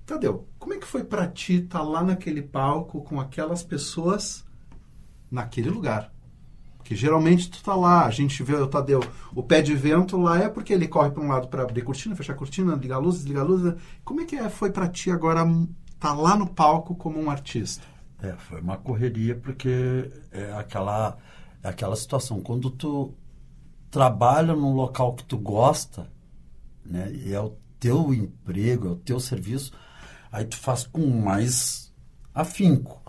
Tadeu, 0.05 0.47
como 0.57 0.73
é 0.73 0.77
que 0.77 0.87
foi 0.87 1.03
para 1.03 1.27
ti 1.27 1.63
estar 1.65 1.81
lá 1.81 2.01
naquele 2.01 2.41
palco 2.41 3.01
com 3.01 3.19
aquelas 3.19 3.61
pessoas 3.61 4.45
naquele 5.29 5.69
lugar? 5.69 6.15
Porque 6.87 6.95
geralmente 6.95 7.49
tu 7.49 7.61
tá 7.61 7.75
lá, 7.75 8.05
a 8.05 8.09
gente 8.09 8.41
vê 8.41 8.55
o 8.55 8.65
Tadeu, 8.65 9.03
o 9.35 9.43
pé 9.43 9.61
de 9.61 9.75
vento 9.75 10.15
lá 10.15 10.39
é 10.41 10.47
porque 10.47 10.71
ele 10.71 10.87
corre 10.87 11.11
para 11.11 11.21
um 11.21 11.27
lado 11.27 11.49
para 11.49 11.63
abrir 11.63 11.81
cortina, 11.81 12.15
fechar 12.15 12.33
cortina, 12.33 12.75
ligar 12.75 12.97
luz, 12.97 13.15
desligar 13.15 13.45
luz. 13.45 13.75
Como 14.05 14.21
é 14.21 14.25
que 14.25 14.37
é, 14.37 14.47
foi 14.47 14.71
para 14.71 14.87
ti 14.87 15.11
agora 15.11 15.45
estar 15.93 16.13
lá 16.13 16.37
no 16.37 16.47
palco 16.47 16.95
como 16.95 17.19
um 17.19 17.29
artista? 17.29 17.83
É, 18.23 18.31
foi 18.37 18.61
uma 18.61 18.77
correria 18.77 19.35
porque 19.35 20.09
é 20.31 20.53
aquela, 20.53 21.17
é 21.61 21.67
aquela 21.67 21.97
situação. 21.97 22.39
Quando 22.39 22.69
tu 22.69 23.13
trabalha 23.91 24.55
num 24.55 24.73
local 24.73 25.13
que 25.13 25.25
tu 25.25 25.37
gosta, 25.37 26.09
né, 26.85 27.11
e 27.11 27.33
é 27.33 27.41
o 27.41 27.53
teu 27.81 28.13
emprego, 28.13 28.87
é 28.87 28.91
o 28.91 28.95
teu 28.95 29.19
serviço, 29.19 29.73
aí 30.31 30.45
tu 30.45 30.55
faz 30.55 30.87
com 30.87 31.05
mais 31.05 31.93
afinco. 32.33 33.01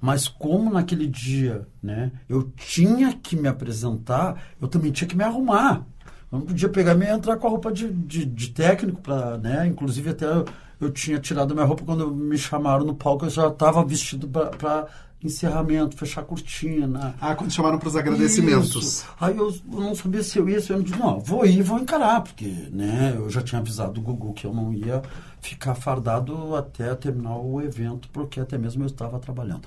Mas 0.00 0.28
como 0.28 0.72
naquele 0.72 1.06
dia, 1.06 1.66
né, 1.82 2.12
eu 2.28 2.52
tinha 2.56 3.12
que 3.12 3.36
me 3.36 3.48
apresentar, 3.48 4.40
eu 4.60 4.68
também 4.68 4.92
tinha 4.92 5.08
que 5.08 5.16
me 5.16 5.24
arrumar. 5.24 5.84
Eu 6.30 6.38
não 6.38 6.46
podia 6.46 6.68
pegar 6.68 6.94
e 6.96 7.08
entrar 7.08 7.36
com 7.36 7.46
a 7.46 7.50
roupa 7.50 7.72
de, 7.72 7.90
de, 7.90 8.24
de 8.24 8.50
técnico 8.50 9.00
para, 9.00 9.38
né, 9.38 9.66
inclusive 9.66 10.10
até 10.10 10.26
eu, 10.26 10.44
eu 10.80 10.90
tinha 10.90 11.18
tirado 11.18 11.54
minha 11.54 11.66
roupa 11.66 11.84
quando 11.84 12.10
me 12.14 12.38
chamaram 12.38 12.84
no 12.84 12.94
palco, 12.94 13.26
eu 13.26 13.30
já 13.30 13.48
estava 13.48 13.84
vestido 13.84 14.28
para 14.28 14.86
encerramento, 15.22 15.96
fechar 15.96 16.20
a 16.20 16.24
cortina. 16.24 17.14
Ah, 17.20 17.34
quando 17.34 17.52
chamaram 17.52 17.78
para 17.78 17.88
os 17.88 17.96
agradecimentos. 17.96 18.84
Isso. 18.84 19.08
Aí 19.20 19.36
eu, 19.36 19.52
não 19.66 19.94
sabia 19.94 20.22
se 20.22 20.38
eu 20.38 20.48
ia, 20.48 20.60
se 20.60 20.70
eu 20.70 20.76
não 20.76 20.84
disse, 20.84 20.98
não, 20.98 21.18
vou 21.18 21.44
ir, 21.44 21.62
vou 21.62 21.78
encarar, 21.78 22.20
porque 22.22 22.46
né, 22.70 23.14
eu 23.16 23.28
já 23.28 23.42
tinha 23.42 23.60
avisado 23.60 24.00
o 24.00 24.02
Gugu 24.02 24.32
que 24.32 24.46
eu 24.46 24.54
não 24.54 24.72
ia 24.72 25.02
ficar 25.40 25.74
fardado 25.74 26.54
até 26.54 26.94
terminar 26.94 27.36
o 27.36 27.60
evento, 27.60 28.08
porque 28.10 28.40
até 28.40 28.56
mesmo 28.56 28.82
eu 28.82 28.86
estava 28.86 29.18
trabalhando. 29.18 29.66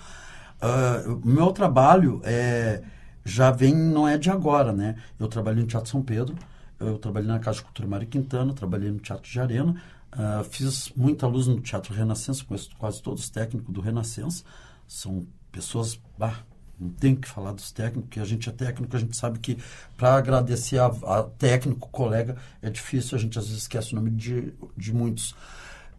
Uh, 0.61 1.19
meu 1.25 1.51
trabalho 1.51 2.21
é, 2.23 2.81
já 3.25 3.51
vem, 3.51 3.75
não 3.75 4.07
é 4.07 4.17
de 4.17 4.29
agora, 4.29 4.71
né? 4.71 4.95
Eu 5.19 5.27
trabalhei 5.27 5.61
no 5.63 5.67
Teatro 5.67 5.89
São 5.89 6.01
Pedro, 6.01 6.35
eu 6.79 6.97
trabalhei 6.97 7.27
na 7.27 7.39
Casa 7.39 7.57
de 7.57 7.63
Cultura 7.63 7.87
Mário 7.87 8.07
Quintana, 8.07 8.53
trabalhei 8.53 8.89
no 8.89 8.99
Teatro 8.99 9.29
de 9.29 9.39
Arena, 9.39 9.75
uh, 10.13 10.43
fiz 10.45 10.93
muita 10.95 11.27
luz 11.27 11.47
no 11.47 11.59
Teatro 11.59 11.93
Renascença, 11.93 12.45
conheço 12.45 12.69
quase 12.77 13.01
todos 13.01 13.23
os 13.23 13.29
técnicos 13.29 13.73
do 13.73 13.81
Renascença, 13.81 14.43
são 14.87 15.25
pessoas, 15.51 15.99
bah, 16.17 16.43
não 16.79 16.89
tem 16.89 17.15
que 17.15 17.27
falar 17.27 17.51
dos 17.51 17.71
técnicos, 17.71 18.09
porque 18.09 18.19
a 18.19 18.25
gente 18.25 18.49
é 18.49 18.51
técnico, 18.51 18.95
a 18.95 18.99
gente 18.99 19.15
sabe 19.15 19.37
que 19.37 19.57
para 19.95 20.15
agradecer 20.15 20.79
a, 20.79 20.87
a, 20.87 21.23
técnico, 21.23 21.87
colega, 21.89 22.35
é 22.61 22.69
difícil, 22.69 23.17
a 23.17 23.21
gente 23.21 23.37
às 23.37 23.45
vezes 23.45 23.61
esquece 23.61 23.93
o 23.93 23.95
nome 23.95 24.09
de, 24.09 24.53
de 24.75 24.91
muitos. 24.91 25.35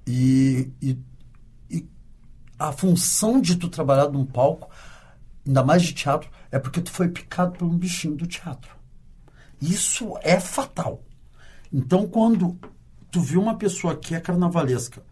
E, 0.05 0.73
e, 0.83 0.99
e 1.71 1.89
a 2.59 2.73
função 2.73 3.41
de 3.41 3.55
tu 3.57 3.69
trabalhar 3.69 4.09
num 4.09 4.27
palco, 4.27 4.69
ainda 5.47 5.63
mais 5.63 5.83
de 5.83 5.93
teatro, 5.93 6.29
é 6.51 6.59
porque 6.59 6.81
tu 6.81 6.91
foi 6.91 7.09
picado 7.09 7.53
por 7.53 7.65
um 7.65 7.79
bichinho 7.79 8.17
do 8.17 8.27
teatro. 8.27 8.75
Isso 9.61 10.19
é 10.23 10.41
fatal. 10.41 11.03
Então, 11.73 12.09
quando 12.09 12.59
tu 13.11 13.21
viu 13.21 13.41
uma 13.41 13.57
pessoa 13.57 13.95
que 13.95 14.15
é 14.15 14.21
carnavalesca, 14.21 15.03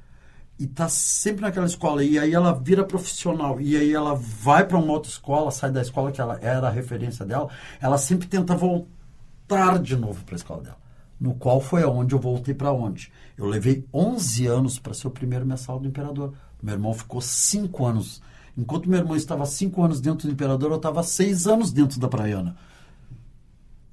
e 0.60 0.66
tá 0.66 0.90
sempre 0.90 1.40
naquela 1.40 1.64
escola 1.64 2.04
e 2.04 2.18
aí 2.18 2.34
ela 2.34 2.52
vira 2.52 2.84
profissional 2.84 3.58
e 3.58 3.78
aí 3.78 3.94
ela 3.94 4.14
vai 4.14 4.66
para 4.66 4.76
uma 4.76 4.92
outra 4.92 5.10
escola, 5.10 5.50
sai 5.50 5.70
da 5.72 5.80
escola 5.80 6.12
que 6.12 6.20
ela 6.20 6.38
era 6.42 6.68
a 6.68 6.70
referência 6.70 7.24
dela, 7.24 7.48
ela 7.80 7.96
sempre 7.96 8.28
tenta 8.28 8.54
voltar 8.54 9.78
de 9.78 9.96
novo 9.96 10.22
para 10.22 10.34
a 10.34 10.36
escola 10.36 10.62
dela. 10.62 10.76
No 11.18 11.34
qual 11.34 11.62
foi 11.62 11.82
aonde 11.82 12.14
eu 12.14 12.18
voltei 12.18 12.52
para 12.52 12.72
onde? 12.72 13.10
Eu 13.38 13.46
levei 13.46 13.86
11 13.92 14.46
anos 14.46 14.78
para 14.78 14.92
ser 14.92 15.06
o 15.06 15.10
primeiro 15.10 15.46
mensal 15.46 15.80
do 15.80 15.88
Imperador. 15.88 16.34
Meu 16.62 16.74
irmão 16.74 16.92
ficou 16.92 17.22
5 17.22 17.86
anos. 17.86 18.20
Enquanto 18.56 18.88
meu 18.88 18.98
irmão 18.98 19.16
estava 19.16 19.46
5 19.46 19.82
anos 19.82 19.98
dentro 19.98 20.28
do 20.28 20.32
Imperador, 20.32 20.72
eu 20.72 20.76
estava 20.76 21.02
6 21.02 21.46
anos 21.46 21.72
dentro 21.72 21.98
da 21.98 22.08
Praiana. 22.08 22.54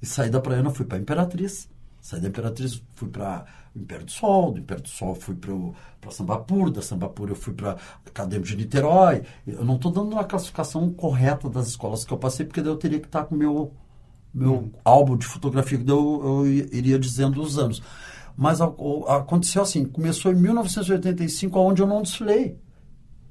E 0.02 0.06
saí 0.06 0.28
da 0.28 0.40
Praiana, 0.40 0.70
fui 0.70 0.84
para 0.84 0.98
Imperatriz. 0.98 1.68
Saí 2.00 2.20
da 2.20 2.28
Imperatriz, 2.28 2.82
fui 2.94 3.08
para 3.08 3.46
Império 3.80 4.04
do 4.04 4.10
Sol, 4.10 4.52
do 4.52 4.58
Império 4.58 4.82
do 4.82 4.88
Sol 4.88 5.14
fui 5.14 5.34
para 5.34 6.10
Sambapur, 6.10 6.70
da 6.70 6.82
Sambapur 6.82 7.28
eu 7.28 7.36
fui 7.36 7.52
para 7.52 7.76
Acadêmico 8.06 8.48
de 8.48 8.56
Niterói. 8.56 9.22
Eu 9.46 9.64
não 9.64 9.76
estou 9.76 9.90
dando 9.90 10.18
a 10.18 10.24
classificação 10.24 10.90
correta 10.92 11.48
das 11.48 11.68
escolas 11.68 12.04
que 12.04 12.12
eu 12.12 12.18
passei, 12.18 12.44
porque 12.46 12.60
daí 12.60 12.70
eu 12.70 12.76
teria 12.76 13.00
que 13.00 13.06
estar 13.06 13.24
com 13.24 13.34
o 13.34 13.38
meu, 13.38 13.72
meu 14.32 14.54
hum. 14.54 14.70
álbum 14.84 15.16
de 15.16 15.26
fotografia, 15.26 15.78
que 15.78 15.90
eu, 15.90 16.20
eu 16.24 16.46
iria 16.46 16.98
dizendo 16.98 17.40
os 17.40 17.58
anos. 17.58 17.82
Mas 18.36 18.60
aconteceu 18.60 19.62
assim, 19.62 19.84
começou 19.84 20.32
em 20.32 20.36
1985, 20.36 21.58
onde 21.58 21.82
eu 21.82 21.86
não 21.86 22.02
desfilei 22.02 22.56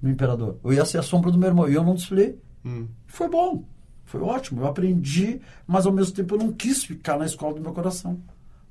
no 0.02 0.10
Imperador. 0.10 0.58
Eu 0.64 0.74
ia 0.74 0.86
ser 0.86 0.98
a 0.98 1.04
sombra 1.04 1.32
do 1.32 1.38
meu 1.38 1.48
irmão, 1.48 1.70
e 1.70 1.74
eu 1.74 1.84
não 1.84 1.96
desfilei. 1.96 2.38
Hum. 2.66 2.88
Foi 3.06 3.30
bom, 3.30 3.64
foi 4.04 4.22
ótimo, 4.22 4.62
eu 4.62 4.68
aprendi, 4.68 5.42
mas 5.66 5.86
ao 5.86 5.92
mesmo 5.92 6.14
tempo 6.14 6.36
eu 6.36 6.40
não 6.40 6.52
quis 6.52 6.84
ficar 6.84 7.18
na 7.18 7.26
escola 7.26 7.54
do 7.54 7.62
meu 7.62 7.74
coração. 7.74 8.20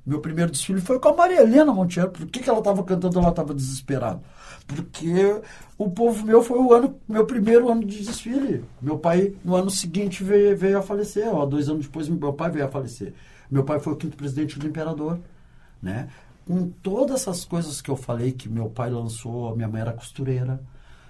Meu 0.07 0.21
primeiro 0.21 0.49
desfile 0.49 0.79
foi 0.79 0.97
com 1.01 1.09
a 1.09 1.13
Maria 1.13 1.41
Helena 1.41 1.73
Monteiro. 1.73 2.09
Por 2.09 2.25
que, 2.27 2.39
que 2.39 2.49
ela 2.49 2.59
estava 2.59 2.81
cantando 2.81 3.19
ela 3.19 3.27
estava 3.27 3.53
desesperada? 3.53 4.21
Porque 4.65 5.41
o 5.77 5.91
povo 5.91 6.25
meu 6.25 6.41
foi 6.41 6.59
o 6.59 6.73
ano, 6.73 6.97
meu 7.09 7.25
primeiro 7.25 7.69
ano 7.69 7.83
de 7.83 8.05
desfile. 8.05 8.63
Meu 8.81 8.97
pai, 8.97 9.35
no 9.43 9.53
ano 9.53 9.69
seguinte, 9.69 10.23
veio, 10.23 10.55
veio 10.55 10.77
a 10.77 10.81
falecer. 10.81 11.27
Ó, 11.27 11.45
dois 11.45 11.67
anos 11.67 11.87
depois, 11.87 12.07
meu 12.07 12.31
pai 12.31 12.49
veio 12.49 12.65
a 12.65 12.69
falecer. 12.69 13.13
Meu 13.51 13.65
pai 13.65 13.81
foi 13.81 13.91
o 13.91 13.95
quinto 13.97 14.15
presidente 14.15 14.57
do 14.57 14.65
Imperador. 14.65 15.19
Né? 15.83 16.07
Com 16.45 16.69
todas 16.81 17.23
essas 17.23 17.43
coisas 17.43 17.81
que 17.81 17.91
eu 17.91 17.97
falei, 17.97 18.31
que 18.31 18.47
meu 18.47 18.69
pai 18.69 18.89
lançou, 18.89 19.53
minha 19.57 19.67
mãe 19.67 19.81
era 19.81 19.91
costureira. 19.91 20.57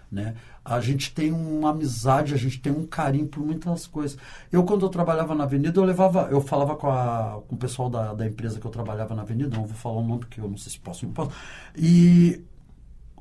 Né? 0.09 0.35
A 0.63 0.79
gente 0.79 1.13
tem 1.13 1.33
uma 1.33 1.71
amizade, 1.71 2.33
a 2.33 2.37
gente 2.37 2.59
tem 2.61 2.71
um 2.71 2.85
carinho 2.85 3.27
por 3.27 3.43
muitas 3.43 3.85
coisas. 3.85 4.17
Eu, 4.51 4.63
quando 4.63 4.85
eu 4.85 4.89
trabalhava 4.89 5.35
na 5.35 5.43
Avenida, 5.43 5.77
eu 5.77 5.83
levava, 5.83 6.29
eu 6.31 6.39
falava 6.39 6.75
com, 6.77 6.89
a, 6.89 7.41
com 7.47 7.55
o 7.55 7.57
pessoal 7.57 7.89
da, 7.89 8.13
da 8.13 8.25
empresa 8.25 8.59
que 8.59 8.65
eu 8.65 8.71
trabalhava 8.71 9.13
na 9.13 9.23
Avenida, 9.23 9.55
não 9.55 9.65
vou 9.65 9.75
falar 9.75 9.97
o 9.97 10.07
nome 10.07 10.19
porque 10.21 10.39
eu 10.39 10.47
não 10.49 10.57
sei 10.57 10.71
se 10.71 10.79
posso 10.79 11.05
não 11.05 11.13
posso. 11.13 11.31
E 11.75 12.41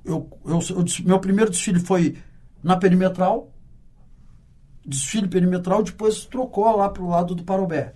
eu, 0.04 0.30
eu, 0.44 0.60
eu, 0.70 0.84
meu 1.04 1.18
primeiro 1.18 1.50
desfile 1.50 1.80
foi 1.80 2.16
na 2.62 2.76
perimetral, 2.76 3.50
desfile 4.84 5.26
perimetral, 5.26 5.82
depois 5.82 6.24
trocou 6.24 6.76
lá 6.76 6.88
para 6.88 7.02
o 7.02 7.08
lado 7.08 7.34
do 7.34 7.42
Parobé. 7.42 7.94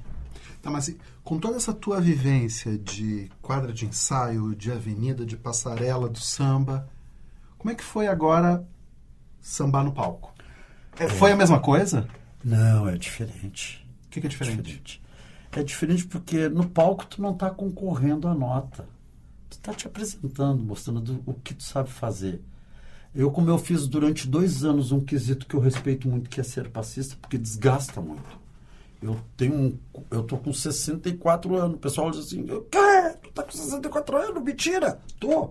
Tá, 0.61 0.71
mas 0.71 0.95
com 1.23 1.39
toda 1.39 1.57
essa 1.57 1.73
tua 1.73 2.01
vivência 2.01 2.77
de 2.77 3.31
quadra 3.41 3.73
de 3.73 3.87
ensaio, 3.87 4.55
de 4.55 4.71
avenida, 4.73 5.25
de 5.25 5.37
passarela, 5.37 6.09
do 6.09 6.19
samba, 6.19 6.89
como 7.57 7.71
é 7.71 7.75
que 7.75 7.85
foi 7.85 8.09
agora 8.09 8.67
sambar 9.41 9.85
no 9.85 9.93
palco. 9.93 10.33
É, 10.99 11.09
foi 11.09 11.33
a 11.33 11.37
mesma 11.37 11.61
coisa? 11.61 12.07
Não, 12.45 12.89
é 12.89 12.97
diferente. 12.97 13.87
O 14.07 14.11
que, 14.11 14.21
que 14.21 14.27
é 14.27 14.31
diferente? 14.31 14.63
diferente? 14.63 15.03
É 15.53 15.63
diferente 15.63 16.07
porque 16.07 16.49
no 16.49 16.69
palco 16.69 17.07
tu 17.07 17.21
não 17.21 17.33
está 17.33 17.51
concorrendo 17.51 18.29
à 18.29 18.35
nota. 18.35 18.87
Tu 19.49 19.55
está 19.55 19.75
te 19.75 19.87
apresentando, 19.87 20.63
mostrando 20.63 21.01
do, 21.01 21.23
o 21.27 21.35
que 21.35 21.55
tu 21.55 21.63
sabe 21.63 21.91
fazer. 21.91 22.41
Eu, 23.15 23.31
como 23.31 23.51
eu 23.51 23.59
fiz 23.59 23.89
durante 23.89 24.29
dois 24.29 24.65
anos 24.65 24.93
um 24.93 25.01
quesito 25.01 25.47
que 25.47 25.55
eu 25.55 25.61
respeito 25.61 26.09
muito, 26.09 26.31
que 26.31 26.41
é 26.41 26.45
ser 26.45 26.71
passista, 26.71 27.17
porque 27.21 27.37
desgasta 27.37 28.01
muito. 28.01 28.39
Eu 29.03 29.19
tenho 29.37 29.79
eu 30.11 30.23
tô 30.23 30.37
com 30.37 30.53
64 30.53 31.57
anos. 31.57 31.77
O 31.77 31.81
pessoal 31.81 32.11
diz 32.11 32.21
assim, 32.21 32.45
quê? 32.45 33.17
Tu 33.23 33.33
tá 33.33 33.43
com 33.43 33.51
64 33.51 34.17
anos? 34.17 34.43
Mentira! 34.43 35.01
Tô. 35.19 35.51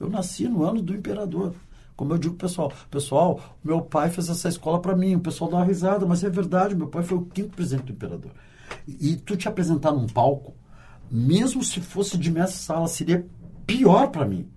Eu 0.00 0.08
nasci 0.08 0.48
no 0.48 0.64
ano 0.64 0.82
do 0.82 0.94
imperador. 0.94 1.54
Como 1.98 2.14
eu 2.14 2.18
digo 2.18 2.36
pessoal, 2.36 2.72
pessoal, 2.92 3.40
meu 3.62 3.80
pai 3.80 4.08
fez 4.08 4.28
essa 4.28 4.48
escola 4.48 4.80
para 4.80 4.94
mim, 4.94 5.16
o 5.16 5.20
pessoal 5.20 5.50
dá 5.50 5.56
uma 5.56 5.64
risada, 5.64 6.06
mas 6.06 6.22
é 6.22 6.30
verdade, 6.30 6.76
meu 6.76 6.86
pai 6.86 7.02
foi 7.02 7.18
o 7.18 7.22
quinto 7.22 7.56
presidente 7.56 7.86
do 7.86 7.92
imperador. 7.92 8.30
E, 8.86 9.10
e 9.10 9.16
tu 9.16 9.36
te 9.36 9.48
apresentar 9.48 9.90
num 9.90 10.06
palco, 10.06 10.54
mesmo 11.10 11.64
se 11.64 11.80
fosse 11.80 12.16
de 12.16 12.30
minha 12.30 12.46
sala, 12.46 12.86
seria 12.86 13.26
pior 13.66 14.12
para 14.12 14.24
mim, 14.24 14.48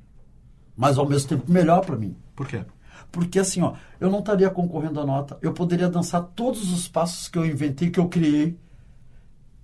mas 0.78 1.00
ao 1.00 1.10
mesmo 1.10 1.30
tempo 1.30 1.52
melhor 1.52 1.84
para 1.84 1.96
mim. 1.96 2.16
Por 2.36 2.46
quê? 2.46 2.64
Porque 3.12 3.40
assim, 3.40 3.64
ó, 3.64 3.74
eu 4.00 4.12
não 4.12 4.20
estaria 4.20 4.52
concorrendo 4.52 5.00
à 5.00 5.06
nota, 5.06 5.40
eu 5.42 5.52
poderia 5.52 5.90
dançar 5.90 6.22
todos 6.36 6.72
os 6.72 6.88
passos 6.88 7.28
que 7.28 7.40
eu 7.40 7.46
inventei, 7.48 7.90
que 7.90 8.00
eu 8.00 8.08
criei, 8.08 8.56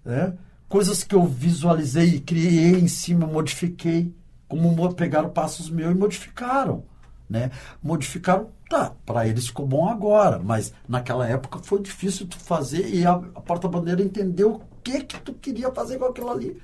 né? 0.04 0.34
coisas 0.68 1.04
que 1.04 1.14
eu 1.14 1.28
visualizei, 1.28 2.20
criei 2.22 2.72
em 2.72 2.88
cima, 2.88 3.28
modifiquei, 3.28 4.16
como 4.48 4.96
pegaram 4.96 5.30
passos 5.30 5.70
meus 5.70 5.92
e 5.92 5.96
modificaram 5.96 6.84
né? 7.30 7.52
Modificaram, 7.84 8.50
tá, 8.70 8.92
para 9.06 9.28
eles 9.28 9.48
ficou 9.48 9.66
bom 9.68 9.90
agora, 9.90 10.40
mas 10.44 10.74
naquela 10.88 11.28
época 11.28 11.60
foi 11.60 11.82
difícil 11.82 12.28
tu 12.28 12.38
fazer 12.40 12.88
e 12.94 13.06
a, 13.06 13.12
a 13.14 13.42
porta-bandeira 13.42 14.02
entendeu 14.02 14.56
o 14.56 14.62
que 14.84 15.04
que 15.04 15.20
tu 15.22 15.34
queria 15.34 15.72
fazer 15.72 15.98
com 15.98 16.06
aquilo 16.06 16.30
ali. 16.32 16.62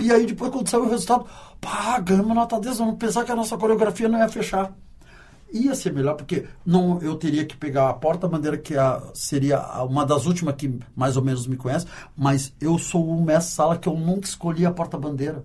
E 0.00 0.12
aí 0.12 0.24
depois 0.26 0.50
quando 0.52 0.68
saiu 0.68 0.84
o 0.84 0.88
resultado, 0.90 1.26
pá, 1.60 1.98
ganhamos 2.00 2.34
nota 2.34 2.60
10, 2.60 2.78
vamos 2.78 2.96
pensar 2.96 3.24
que 3.24 3.32
a 3.32 3.36
nossa 3.36 3.56
coreografia 3.56 4.08
não 4.08 4.18
ia 4.18 4.28
fechar. 4.28 4.72
ia 5.52 5.74
ser 5.74 5.92
melhor, 5.92 6.14
porque 6.14 6.46
não 6.64 7.00
eu 7.02 7.16
teria 7.16 7.44
que 7.44 7.56
pegar 7.56 7.90
a 7.90 7.92
porta-bandeira, 7.94 8.56
que 8.56 8.74
é 8.74 8.78
a- 8.78 9.02
seria 9.14 9.58
uma 9.82 10.06
das 10.06 10.24
últimas 10.26 10.54
que 10.54 10.78
mais 10.94 11.16
ou 11.16 11.24
menos 11.24 11.44
me 11.48 11.56
conhece, 11.56 11.86
mas 12.16 12.52
eu 12.60 12.78
sou 12.78 13.08
o 13.08 13.20
mestre-sala 13.24 13.76
que 13.76 13.88
eu 13.88 13.96
nunca 13.96 14.28
escolhi 14.28 14.64
a 14.64 14.70
porta-bandeira. 14.70 15.44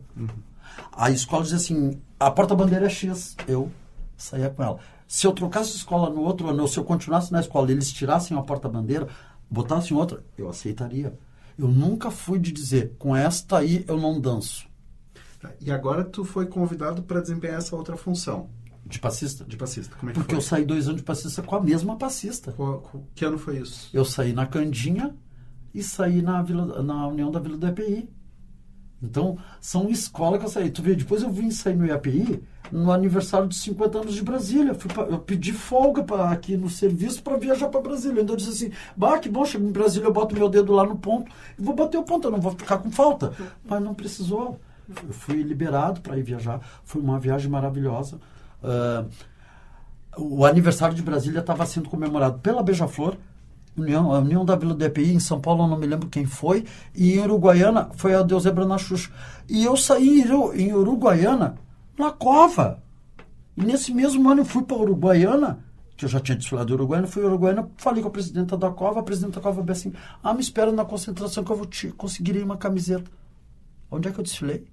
A 0.95 1.09
escola 1.09 1.41
dizia 1.41 1.57
assim, 1.57 1.99
a 2.19 2.29
porta-bandeira 2.29 2.85
é 2.85 2.89
X, 2.89 3.35
eu 3.47 3.71
saía 4.17 4.49
com 4.49 4.63
ela. 4.63 4.79
Se 5.07 5.25
eu 5.27 5.31
trocasse 5.33 5.75
escola 5.75 6.09
no 6.09 6.21
outro 6.21 6.49
ano, 6.49 6.61
ou 6.63 6.67
se 6.67 6.77
eu 6.77 6.83
continuasse 6.83 7.31
na 7.31 7.39
escola 7.39 7.69
e 7.69 7.73
eles 7.73 7.91
tirassem 7.91 8.37
a 8.37 8.41
porta-bandeira, 8.41 9.07
botassem 9.49 9.95
outra, 9.95 10.23
eu 10.37 10.49
aceitaria. 10.49 11.17
Eu 11.57 11.67
nunca 11.67 12.09
fui 12.11 12.39
de 12.39 12.51
dizer, 12.51 12.95
com 12.99 13.15
esta 13.15 13.57
aí 13.59 13.85
eu 13.87 13.97
não 13.99 14.19
danço. 14.19 14.67
Tá, 15.39 15.51
E 15.61 15.71
agora 15.71 16.03
tu 16.03 16.25
foi 16.25 16.45
convidado 16.47 17.03
para 17.03 17.21
desempenhar 17.21 17.57
essa 17.57 17.75
outra 17.75 17.95
função 17.95 18.49
De 18.85 18.99
passista? 18.99 19.45
de 19.45 19.55
passista. 19.55 19.95
Como 19.97 20.09
é 20.09 20.13
que 20.13 20.19
Porque 20.19 20.33
foi? 20.35 20.39
eu 20.43 20.47
saí 20.47 20.65
dois 20.65 20.87
anos 20.87 21.01
de 21.01 21.05
passista 21.05 21.41
com 21.41 21.55
a 21.55 21.61
mesma 21.61 21.95
passista. 21.97 22.51
Qual- 22.53 22.79
qual- 22.81 23.03
que 23.13 23.23
ano 23.23 23.37
foi 23.37 23.59
isso? 23.59 23.89
Eu 23.93 24.03
saí 24.03 24.33
na 24.33 24.45
Candinha 24.45 25.15
e 25.73 25.81
saí 25.83 26.21
na, 26.21 26.41
Vila, 26.41 26.81
na 26.81 27.07
União 27.07 27.29
da 27.31 27.39
Vila 27.39 27.57
do 27.57 27.67
EPI. 27.67 28.09
Então, 29.01 29.37
são 29.61 29.89
escolas 29.89 30.39
que 30.39 30.45
eu 30.45 30.49
saí. 30.49 30.69
Tu 30.71 30.81
vê, 30.81 30.95
depois 30.95 31.21
eu 31.21 31.29
vim 31.31 31.51
sair 31.51 31.75
no 31.75 31.85
IAPI 31.85 32.43
no 32.71 32.91
aniversário 32.91 33.47
de 33.47 33.55
50 33.55 33.99
anos 33.99 34.13
de 34.13 34.21
Brasília. 34.23 34.73
Pra- 34.75 35.03
eu 35.03 35.19
pedi 35.19 35.51
folga 35.53 36.03
pra, 36.03 36.29
aqui 36.31 36.55
no 36.57 36.69
serviço 36.69 37.21
para 37.23 37.37
viajar 37.37 37.67
para 37.69 37.81
Brasília. 37.81 38.21
Então 38.21 38.33
eu 38.33 38.37
disse 38.37 38.49
assim: 38.65 38.71
bah, 38.95 39.17
que 39.19 39.29
bom, 39.29 39.45
chego 39.45 39.65
em 39.67 39.71
Brasília, 39.71 40.07
eu 40.07 40.13
boto 40.13 40.35
meu 40.35 40.49
dedo 40.49 40.73
lá 40.73 40.85
no 40.85 40.95
ponto 40.97 41.31
e 41.57 41.61
vou 41.61 41.75
bater 41.75 41.97
o 41.97 42.03
ponto, 42.03 42.27
eu 42.27 42.31
não 42.31 42.41
vou 42.41 42.51
ficar 42.51 42.77
com 42.77 42.91
falta. 42.91 43.33
Mas 43.63 43.81
não 43.81 43.93
precisou. 43.93 44.59
Eu 44.87 45.13
fui 45.13 45.41
liberado 45.41 46.01
para 46.01 46.17
ir 46.17 46.23
viajar. 46.23 46.59
Foi 46.83 47.01
uma 47.01 47.19
viagem 47.19 47.49
maravilhosa. 47.49 48.19
Ah, 48.63 49.05
o 50.17 50.45
aniversário 50.45 50.95
de 50.95 51.01
Brasília 51.01 51.39
estava 51.39 51.65
sendo 51.65 51.89
comemorado 51.89 52.39
pela 52.39 52.63
Beija-Flor, 52.63 53.17
União, 53.77 54.13
a 54.13 54.19
União 54.19 54.45
da 54.45 54.55
Vila 54.55 54.73
do 54.73 54.85
EPI, 54.85 55.13
em 55.13 55.19
São 55.19 55.41
Paulo 55.41 55.63
eu 55.63 55.67
não 55.67 55.77
me 55.77 55.85
lembro 55.85 56.07
quem 56.07 56.25
foi, 56.25 56.63
e 56.95 57.15
em 57.15 57.19
Uruguaiana 57.19 57.89
foi 57.95 58.13
a 58.13 58.21
Deusebra 58.23 58.65
na 58.65 58.77
Xuxa. 58.77 59.11
E 59.49 59.65
eu 59.65 59.75
saí 59.75 60.23
em 60.53 60.73
Uruguaiana 60.73 61.55
na 61.97 62.11
cova. 62.11 62.83
E 63.57 63.63
nesse 63.63 63.93
mesmo 63.93 64.29
ano 64.29 64.41
eu 64.41 64.45
fui 64.45 64.63
para 64.63 64.77
Uruguaiana, 64.77 65.63
que 65.95 66.05
eu 66.05 66.09
já 66.09 66.19
tinha 66.19 66.37
desfilado 66.37 66.73
Uruguaiana, 66.73 67.07
fui 67.07 67.23
Uruguaiana, 67.23 67.69
falei 67.77 68.01
com 68.01 68.09
a 68.09 68.11
presidenta 68.11 68.57
da 68.57 68.69
cova, 68.69 68.99
a 68.99 69.03
presidenta 69.03 69.39
da 69.39 69.41
cova 69.41 69.63
disse 69.63 69.87
assim, 69.87 69.97
ah, 70.21 70.33
me 70.33 70.41
espera 70.41 70.71
na 70.71 70.83
concentração 70.83 71.43
que 71.43 71.51
eu 71.51 71.55
vou 71.55 71.65
te 71.65 71.89
conseguirei 71.91 72.43
uma 72.43 72.57
camiseta. 72.57 73.09
Onde 73.89 74.09
é 74.09 74.11
que 74.11 74.19
eu 74.19 74.23
desfilei? 74.23 74.67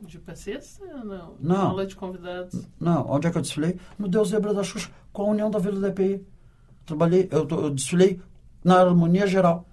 De 0.00 0.18
passista? 0.18 0.84
Não. 1.04 1.36
Não. 1.38 1.66
Aula 1.68 1.86
de 1.86 1.94
convidados. 1.94 2.66
Não, 2.80 3.06
onde 3.08 3.26
é 3.26 3.30
que 3.30 3.38
eu 3.38 3.42
desfilei? 3.42 3.78
No 3.98 4.08
Deus 4.08 4.28
Zebra 4.28 4.52
da 4.52 4.64
Xuxa, 4.64 4.90
com 5.12 5.22
a 5.22 5.26
União 5.26 5.50
da 5.50 5.58
Vila 5.58 5.78
da 5.78 5.88
EPI. 5.88 6.26
Trabalhei, 6.84 7.28
eu, 7.30 7.46
eu 7.48 7.70
desfilei 7.70 8.20
na 8.64 8.80
harmonia 8.80 9.26
geral 9.26 9.64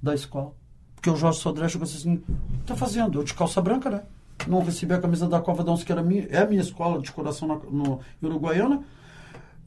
da 0.00 0.14
escola. 0.14 0.52
Porque 0.94 1.10
o 1.10 1.16
Jorge 1.16 1.40
Sodré 1.40 1.68
chegou 1.68 1.84
assim, 1.84 2.22
tá 2.66 2.76
fazendo? 2.76 3.18
Eu 3.18 3.24
de 3.24 3.34
calça 3.34 3.60
branca, 3.60 3.90
né? 3.90 4.02
Não 4.48 4.62
recebi 4.62 4.94
a 4.94 5.00
camisa 5.00 5.28
da 5.28 5.40
Cova 5.40 5.62
Dons, 5.62 5.84
que 5.84 5.92
era 5.92 6.02
minha, 6.02 6.26
é 6.30 6.38
a 6.38 6.46
minha 6.46 6.62
escola 6.62 7.00
de 7.00 7.12
coração 7.12 7.46
na, 7.46 7.54
no 7.56 8.00
Uruguaiana. 8.22 8.82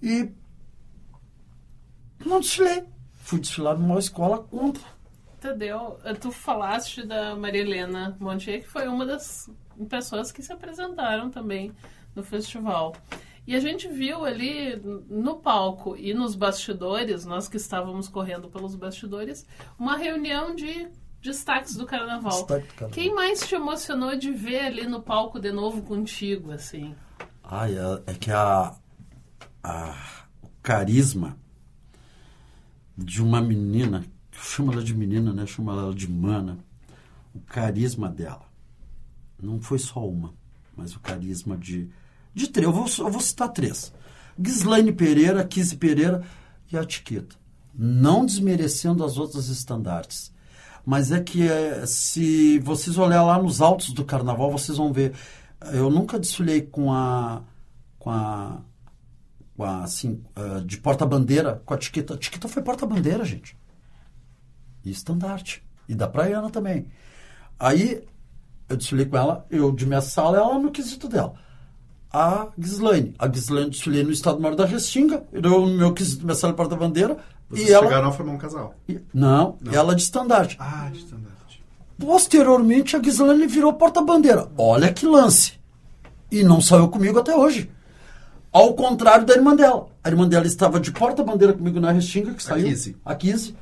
E 0.02 0.30
não 2.26 2.40
desfilei. 2.40 2.84
Fui 3.14 3.40
desfilar 3.40 3.78
numa 3.78 4.00
escola 4.00 4.40
contra. 4.40 4.84
Tadeu, 5.40 6.00
tu 6.20 6.32
falaste 6.32 7.06
da 7.06 7.36
Maria 7.36 7.62
Helena 7.62 8.16
Montier, 8.20 8.62
que 8.62 8.68
foi 8.68 8.88
uma 8.88 9.06
das 9.06 9.50
pessoas 9.90 10.32
que 10.32 10.44
se 10.44 10.54
apresentaram 10.54 11.30
também 11.30 11.72
no 12.16 12.24
festival. 12.24 12.96
E 13.48 13.56
a 13.56 13.60
gente 13.60 13.88
viu 13.88 14.24
ali 14.24 14.76
no 15.10 15.38
palco 15.38 15.98
e 15.98 16.14
nos 16.14 16.36
bastidores, 16.36 17.26
nós 17.26 17.48
que 17.48 17.58
estávamos 17.58 18.08
correndo 18.08 18.50
pelos 18.50 18.76
bastidores, 18.76 19.46
uma 19.80 19.98
reunião 19.98 20.54
de 20.54 20.88
destaques 21.22 21.75
do 21.75 21.86
carnaval. 21.86 22.32
Destaque 22.40 22.68
do 22.68 22.74
carnaval. 22.74 22.90
Quem 22.96 23.13
mais 23.13 23.48
te 23.48 23.56
emocionou 23.56 24.16
de 24.18 24.32
ver 24.32 24.62
ali 24.62 24.86
no 24.88 25.01
palco 25.01 25.40
de 25.40 25.51
novo 25.51 25.82
contigo, 25.84 26.51
assim? 26.51 26.96
Ai, 27.44 27.75
é, 27.77 28.12
é 28.12 28.14
que 28.14 28.31
a, 28.31 28.75
a- 29.64 30.25
o 30.42 30.48
carisma 30.62 31.38
de 32.98 33.22
uma 33.22 33.42
menina, 33.42 34.03
eu 34.34 34.40
chamo 34.40 34.72
ela 34.72 34.84
de 34.84 34.94
menina, 34.94 35.34
né? 35.34 35.44
Eu 35.44 35.48
chamo 35.48 35.72
ela 35.72 35.94
de 35.94 36.10
mana. 36.10 36.57
O 37.34 37.40
carisma 37.40 38.10
dela 38.10 38.46
não 39.42 39.60
foi 39.62 39.79
só 39.79 40.05
uma, 40.07 40.34
mas 40.75 40.96
o 40.96 41.00
carisma 41.00 41.57
de. 41.57 41.90
De 42.34 42.48
três, 42.48 42.66
eu 42.66 42.72
vou, 42.74 42.86
eu 43.05 43.12
vou 43.12 43.22
citar 43.22 43.50
três: 43.50 43.94
Gislaine 44.42 44.92
Pereira, 44.94 45.44
Kizzy 45.46 45.75
Pereira 45.77 46.24
e 46.72 46.77
a 46.77 46.86
Tiquita. 46.86 47.36
Não 47.74 48.25
desmerecendo 48.25 49.03
as 49.03 49.18
outras 49.18 49.48
estandartes. 49.48 50.31
Mas 50.85 51.11
é 51.11 51.22
que 51.22 51.48
é, 51.48 51.85
se 51.85 52.59
vocês 52.59 52.98
olharem 52.98 53.25
lá 53.25 53.41
nos 53.41 53.61
altos 53.61 53.94
do 53.94 54.03
carnaval, 54.03 54.51
vocês 54.51 54.77
vão 54.77 54.91
ver. 54.91 55.13
Eu 55.74 55.89
nunca 55.89 56.20
desfilei 56.20 56.61
com 56.61 56.91
a. 56.91 57.44
com 58.00 58.09
a. 58.09 58.61
com 59.55 59.63
a, 59.63 59.83
assim, 59.83 60.24
ah, 60.35 60.61
de 60.65 60.77
porta-bandeira 60.77 61.61
com 61.65 61.74
a 61.74 61.77
Tiquita. 61.77 62.15
A 62.15 62.17
Tiquita 62.17 62.48
foi 62.48 62.63
porta-bandeira, 62.63 63.24
gente. 63.24 63.55
E 64.83 64.89
estandarte. 64.89 65.63
E 65.87 65.94
da 65.94 66.07
Praiana 66.07 66.50
também. 66.50 66.87
Aí 67.59 68.03
eu 68.72 68.77
desfilei 68.77 69.05
com 69.05 69.17
ela, 69.17 69.46
eu 69.50 69.72
de 69.72 69.85
minha 69.85 70.01
sala, 70.01 70.37
ela 70.37 70.57
no 70.57 70.72
quesito 70.72 71.07
dela. 71.07 71.35
A 72.11 72.48
Gislaine. 72.57 73.13
A 73.20 73.31
Gislaine 73.31 73.70
desfilei 73.70 74.03
no 74.03 74.11
Estado 74.11 74.39
Maior 74.39 74.55
da 74.55 74.65
Restinga, 74.65 75.25
eu 75.31 75.41
no 75.41 75.67
meu 75.67 75.94
quesito, 75.94 76.25
minha 76.25 76.35
sala 76.35 76.53
porta-bandeira. 76.53 77.17
Vocês 77.51 77.70
E 77.70 77.72
ela. 77.74 77.85
chegaram 77.85 78.07
a 78.07 78.11
formar 78.11 78.31
um 78.33 78.37
casal. 78.37 78.74
Não, 79.14 79.57
Não. 79.61 79.74
ela 79.74 79.94
de 79.96 80.01
estandarte. 80.01 80.55
Ah, 80.59 80.90
de 80.92 81.00
estandarte. 81.00 81.64
Posteriormente, 82.00 82.96
a 82.96 83.01
Gislaine 83.03 83.46
virou 83.46 83.74
porta-bandeira. 83.74 84.50
Olha 84.57 84.92
que 84.92 85.05
lance. 85.05 85.53
E 86.31 86.44
não 86.44 86.59
saiu 86.61 86.87
comigo 86.90 87.20
até 87.20 87.35
hoje. 87.35 87.70
Ao 88.51 88.74
contrário 88.74 89.25
da 89.25 89.33
irmã 89.35 89.55
dela. 89.55 89.87
A 90.03 90.09
irmã 90.09 90.27
dela 90.27 90.48
estava 90.48 90.79
de 90.79 90.92
porta-bandeira 90.92 91.53
comigo 91.53 91.79
na 91.79 91.92
Restinga, 91.92 92.33
que 92.33 92.42
saiu. 92.42 92.66
Kizzy. 92.68 92.98
A 93.05 93.14
15. 93.14 93.55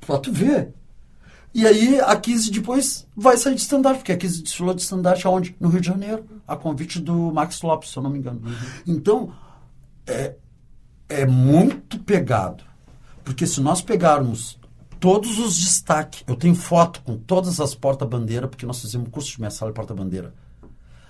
Pra 0.00 0.18
tu 0.18 0.30
ver. 0.32 0.74
E 1.54 1.66
aí, 1.66 1.98
a 2.00 2.14
15 2.14 2.50
depois 2.50 3.06
vai 3.16 3.36
sair 3.38 3.54
de 3.54 3.62
estandarte, 3.62 4.00
porque 4.00 4.12
a 4.12 4.16
15 4.18 4.42
desfilou 4.42 4.74
de 4.74 4.82
estandarte 4.82 5.26
aonde? 5.26 5.56
No 5.58 5.68
Rio 5.70 5.80
de 5.80 5.86
Janeiro, 5.88 6.24
a 6.46 6.54
convite 6.56 7.00
do 7.00 7.32
Max 7.32 7.62
Lopes, 7.62 7.90
se 7.90 7.96
eu 7.96 8.02
não 8.02 8.10
me 8.10 8.18
engano. 8.18 8.42
Então, 8.86 9.32
é, 10.06 10.34
é 11.08 11.24
muito 11.26 11.98
pegado. 12.00 12.62
Porque 13.28 13.46
se 13.46 13.60
nós 13.60 13.82
pegarmos 13.82 14.58
todos 14.98 15.38
os 15.38 15.58
destaques, 15.58 16.24
eu 16.26 16.34
tenho 16.34 16.54
foto 16.54 17.02
com 17.02 17.18
todas 17.18 17.60
as 17.60 17.74
porta-bandeira, 17.74 18.48
porque 18.48 18.64
nós 18.64 18.80
fizemos 18.80 19.06
um 19.06 19.10
curso 19.10 19.32
de 19.32 19.40
mensal 19.42 19.68
de 19.68 19.74
porta-bandeira, 19.74 20.32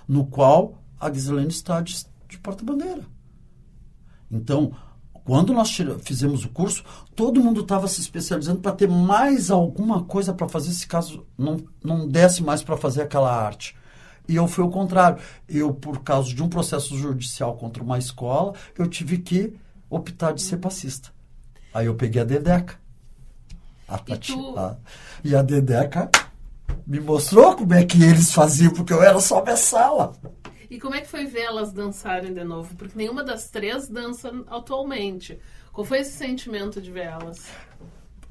no 0.09 0.27
qual 0.27 0.83
a 0.99 1.13
Gislaine 1.13 1.49
está 1.49 1.81
de, 1.81 1.97
de 2.29 2.37
porta-bandeira. 2.41 3.03
Então, 4.29 4.73
quando 5.23 5.53
nós 5.53 5.71
fizemos 6.03 6.45
o 6.45 6.49
curso, 6.49 6.83
todo 7.15 7.41
mundo 7.41 7.61
estava 7.61 7.87
se 7.87 8.01
especializando 8.01 8.59
para 8.59 8.73
ter 8.73 8.89
mais 8.89 9.49
alguma 9.49 10.03
coisa 10.03 10.35
para 10.35 10.49
fazer, 10.49 10.73
se 10.73 10.89
caso 10.89 11.25
não, 11.39 11.65
não 11.85 12.09
desse 12.09 12.43
mais 12.43 12.65
para 12.65 12.77
fazer 12.77 13.03
aquela 13.03 13.33
arte. 13.33 13.77
E 14.29 14.35
eu 14.35 14.49
fui 14.49 14.65
o 14.65 14.71
contrário. 14.71 15.23
Eu, 15.49 15.73
por 15.73 16.03
causa 16.03 16.35
de 16.35 16.43
um 16.43 16.49
processo 16.49 16.99
judicial 16.99 17.57
contra 17.57 17.81
uma 17.81 17.97
escola, 17.97 18.55
eu 18.77 18.89
tive 18.89 19.19
que 19.19 19.55
optar 19.89 20.33
de 20.33 20.43
ser 20.43 20.57
passista. 20.57 21.17
Aí 21.79 21.87
eu 21.87 21.95
peguei 21.95 22.21
a 22.21 22.25
Dedeca. 22.25 22.75
A 23.87 23.99
Tati, 23.99 24.33
tu- 24.33 24.59
a- 24.59 24.77
e 25.23 25.35
a 25.37 25.43
Dedeca 25.43 26.11
me 26.85 26.99
mostrou 26.99 27.55
como 27.55 27.73
é 27.73 27.85
que 27.85 28.03
eles 28.03 28.33
faziam, 28.33 28.73
porque 28.73 28.93
eu 28.93 29.01
era 29.03 29.21
só 29.21 29.43
minha 29.43 29.57
sala. 29.57 30.13
E 30.69 30.81
como 30.81 30.97
é 30.97 31.01
que 31.01 31.09
foi 31.09 31.25
ver 31.27 31.43
elas 31.43 31.73
dançarem 31.73 32.35
de 32.35 32.43
novo? 32.43 32.75
Porque 32.75 32.99
nenhuma 32.99 33.23
das 33.23 33.49
três 33.49 33.89
dança 33.89 34.31
atualmente. 34.49 35.39
Qual 35.73 35.85
foi 35.85 36.01
esse 36.01 36.17
sentimento 36.17 36.83
de 36.83 36.91
ver 36.91 37.05
elas? 37.07 37.47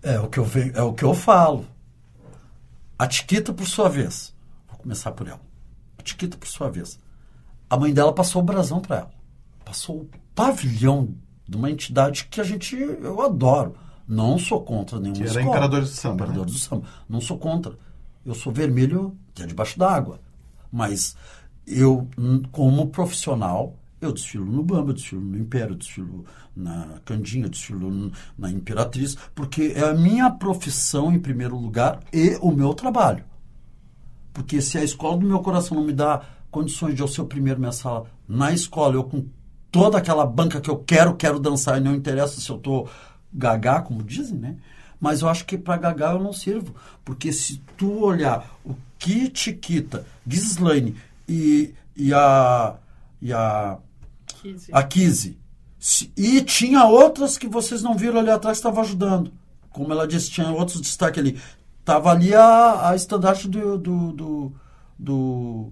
É 0.03 0.19
o 0.19 0.27
que 0.29 0.37
eu, 0.39 0.43
ve- 0.43 0.71
é 0.75 0.81
o 0.81 0.93
que 0.93 1.03
eu 1.05 1.13
falo. 1.13 1.65
A 2.99 3.07
Tiquita, 3.07 3.53
por 3.53 3.65
sua 3.65 3.87
vez, 3.89 4.35
vou 4.67 4.77
começar 4.79 5.11
por 5.13 5.27
ela. 5.27 5.39
A 5.97 6.03
Tiquita, 6.03 6.37
por 6.37 6.47
sua 6.49 6.69
vez, 6.69 6.99
a 7.69 7.77
mãe 7.77 7.93
dela 7.93 8.11
passou 8.13 8.41
o 8.41 8.45
brasão 8.45 8.81
para 8.81 8.97
ela. 8.97 9.11
Passou 9.63 10.01
o 10.01 10.09
pavilhão 10.35 11.15
de 11.47 11.55
uma 11.55 11.71
entidade 11.71 12.25
que 12.25 12.41
a 12.41 12.43
gente, 12.43 12.75
eu 12.75 13.21
adoro. 13.21 13.75
Não 14.07 14.37
sou 14.37 14.61
contra 14.61 14.99
nenhuma 14.99 15.17
Que 15.17 15.23
era 15.23 15.39
escola. 15.39 15.47
Imperadores 15.47 15.89
do 15.89 15.95
Samba, 15.95 16.15
né? 16.15 16.23
Imperadores 16.23 16.53
do 16.53 16.59
Samba. 16.59 16.87
Não 17.09 17.21
sou 17.21 17.37
contra. 17.37 17.77
Eu 18.25 18.33
sou 18.33 18.53
vermelho 18.53 19.17
até 19.33 19.45
debaixo 19.45 19.77
d'água. 19.77 20.19
Mas 20.71 21.15
eu, 21.65 22.07
como 22.51 22.87
profissional, 22.87 23.75
eu 23.99 24.13
desfilo 24.13 24.45
no 24.45 24.63
Bamba, 24.63 24.91
eu 24.91 24.93
desfilo 24.93 25.21
no 25.21 25.37
Império, 25.37 25.73
eu 25.73 25.77
desfilo 25.77 26.25
na 26.55 26.99
Candinha, 27.03 27.45
eu 27.45 27.49
desfilo 27.49 28.11
na 28.37 28.51
Imperatriz, 28.51 29.17
porque 29.35 29.73
é 29.75 29.83
a 29.83 29.93
minha 29.93 30.29
profissão 30.29 31.11
em 31.11 31.19
primeiro 31.19 31.57
lugar 31.57 31.99
e 32.13 32.37
o 32.41 32.51
meu 32.51 32.73
trabalho. 32.73 33.23
Porque 34.33 34.61
se 34.61 34.77
a 34.77 34.83
escola 34.83 35.17
do 35.17 35.25
meu 35.25 35.39
coração 35.39 35.75
não 35.77 35.83
me 35.83 35.93
dá 35.93 36.21
condições 36.51 36.95
de 36.95 37.01
eu 37.01 37.07
ser 37.07 37.21
o 37.21 37.25
primeiro 37.25 37.59
minha 37.59 37.71
sala 37.71 38.05
na 38.27 38.51
escola, 38.53 38.95
eu 38.95 39.03
com 39.03 39.25
toda 39.71 39.97
aquela 39.97 40.25
banca 40.25 40.61
que 40.61 40.69
eu 40.69 40.77
quero, 40.77 41.15
quero 41.15 41.39
dançar 41.39 41.77
e 41.77 41.83
não 41.83 41.95
interessa 41.95 42.39
se 42.39 42.49
eu 42.49 42.57
tô 42.57 42.87
gagá, 43.33 43.81
como 43.81 44.03
dizem, 44.03 44.37
né? 44.37 44.55
Mas 44.99 45.21
eu 45.21 45.29
acho 45.29 45.45
que 45.45 45.57
para 45.57 45.77
gagá 45.77 46.11
eu 46.11 46.19
não 46.19 46.33
sirvo. 46.33 46.75
Porque 47.05 47.31
se 47.31 47.61
tu 47.77 48.03
olhar 48.03 48.49
o 48.65 48.75
que 48.97 49.31
Chiquita, 49.33 50.05
Gislaine 50.25 50.95
e, 51.27 51.73
e 51.95 52.13
a. 52.13 52.75
E 53.21 53.31
a. 53.31 53.77
Kizzy. 54.25 54.71
A 54.71 54.83
Kizzy. 54.83 55.37
E 56.17 56.41
tinha 56.41 56.85
outras 56.85 57.37
que 57.37 57.47
vocês 57.47 57.83
não 57.83 57.95
viram 57.95 58.19
ali 58.19 58.29
atrás 58.29 58.57
que 58.57 58.59
estavam 58.59 58.83
ajudando. 58.83 59.31
Como 59.69 59.91
ela 59.91 60.07
disse, 60.07 60.31
tinha 60.31 60.49
outros 60.49 60.81
destaques 60.81 61.19
ali. 61.19 61.39
Tava 61.85 62.11
ali 62.11 62.33
a, 62.33 62.89
a 62.89 62.95
estandarte 62.95 63.47
do, 63.47 63.77
do, 63.77 64.11
do, 64.11 64.51
do, 64.97 65.71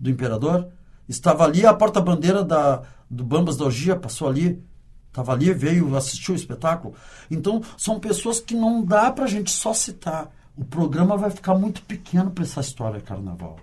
do 0.00 0.10
Imperador. 0.10 0.68
Estava 1.08 1.44
ali 1.44 1.66
a 1.66 1.74
porta-bandeira 1.74 2.42
da, 2.42 2.82
do 3.10 3.24
Bambas 3.24 3.56
da 3.56 3.64
Orgia, 3.64 3.96
passou 3.96 4.28
ali. 4.28 4.62
Estava 5.08 5.32
ali, 5.32 5.52
veio, 5.52 5.94
assistiu 5.96 6.34
o 6.34 6.36
espetáculo. 6.36 6.94
Então, 7.30 7.62
são 7.76 8.00
pessoas 8.00 8.40
que 8.40 8.54
não 8.54 8.84
dá 8.84 9.12
pra 9.12 9.26
gente 9.26 9.50
só 9.50 9.72
citar. 9.72 10.30
O 10.56 10.64
programa 10.64 11.16
vai 11.16 11.30
ficar 11.30 11.54
muito 11.54 11.82
pequeno 11.82 12.30
para 12.30 12.42
essa 12.42 12.60
história 12.60 13.00
carnaval. 13.00 13.56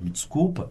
Me 0.00 0.10
desculpa. 0.10 0.70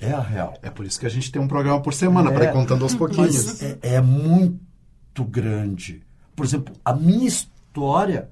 É 0.00 0.12
a 0.12 0.20
real. 0.20 0.54
É 0.62 0.70
por 0.70 0.86
isso 0.86 0.98
que 0.98 1.06
a 1.06 1.08
gente 1.08 1.30
tem 1.30 1.42
um 1.42 1.48
programa 1.48 1.80
por 1.80 1.92
semana, 1.92 2.30
para 2.30 2.46
ir 2.46 2.52
contando 2.52 2.82
aos 2.82 2.94
pouquinhos. 2.94 3.62
É, 3.62 3.78
é 3.82 4.00
muito 4.00 5.24
grande. 5.24 6.02
Por 6.34 6.46
exemplo, 6.46 6.74
a 6.84 6.92
minha 6.92 7.26
história 7.26 8.30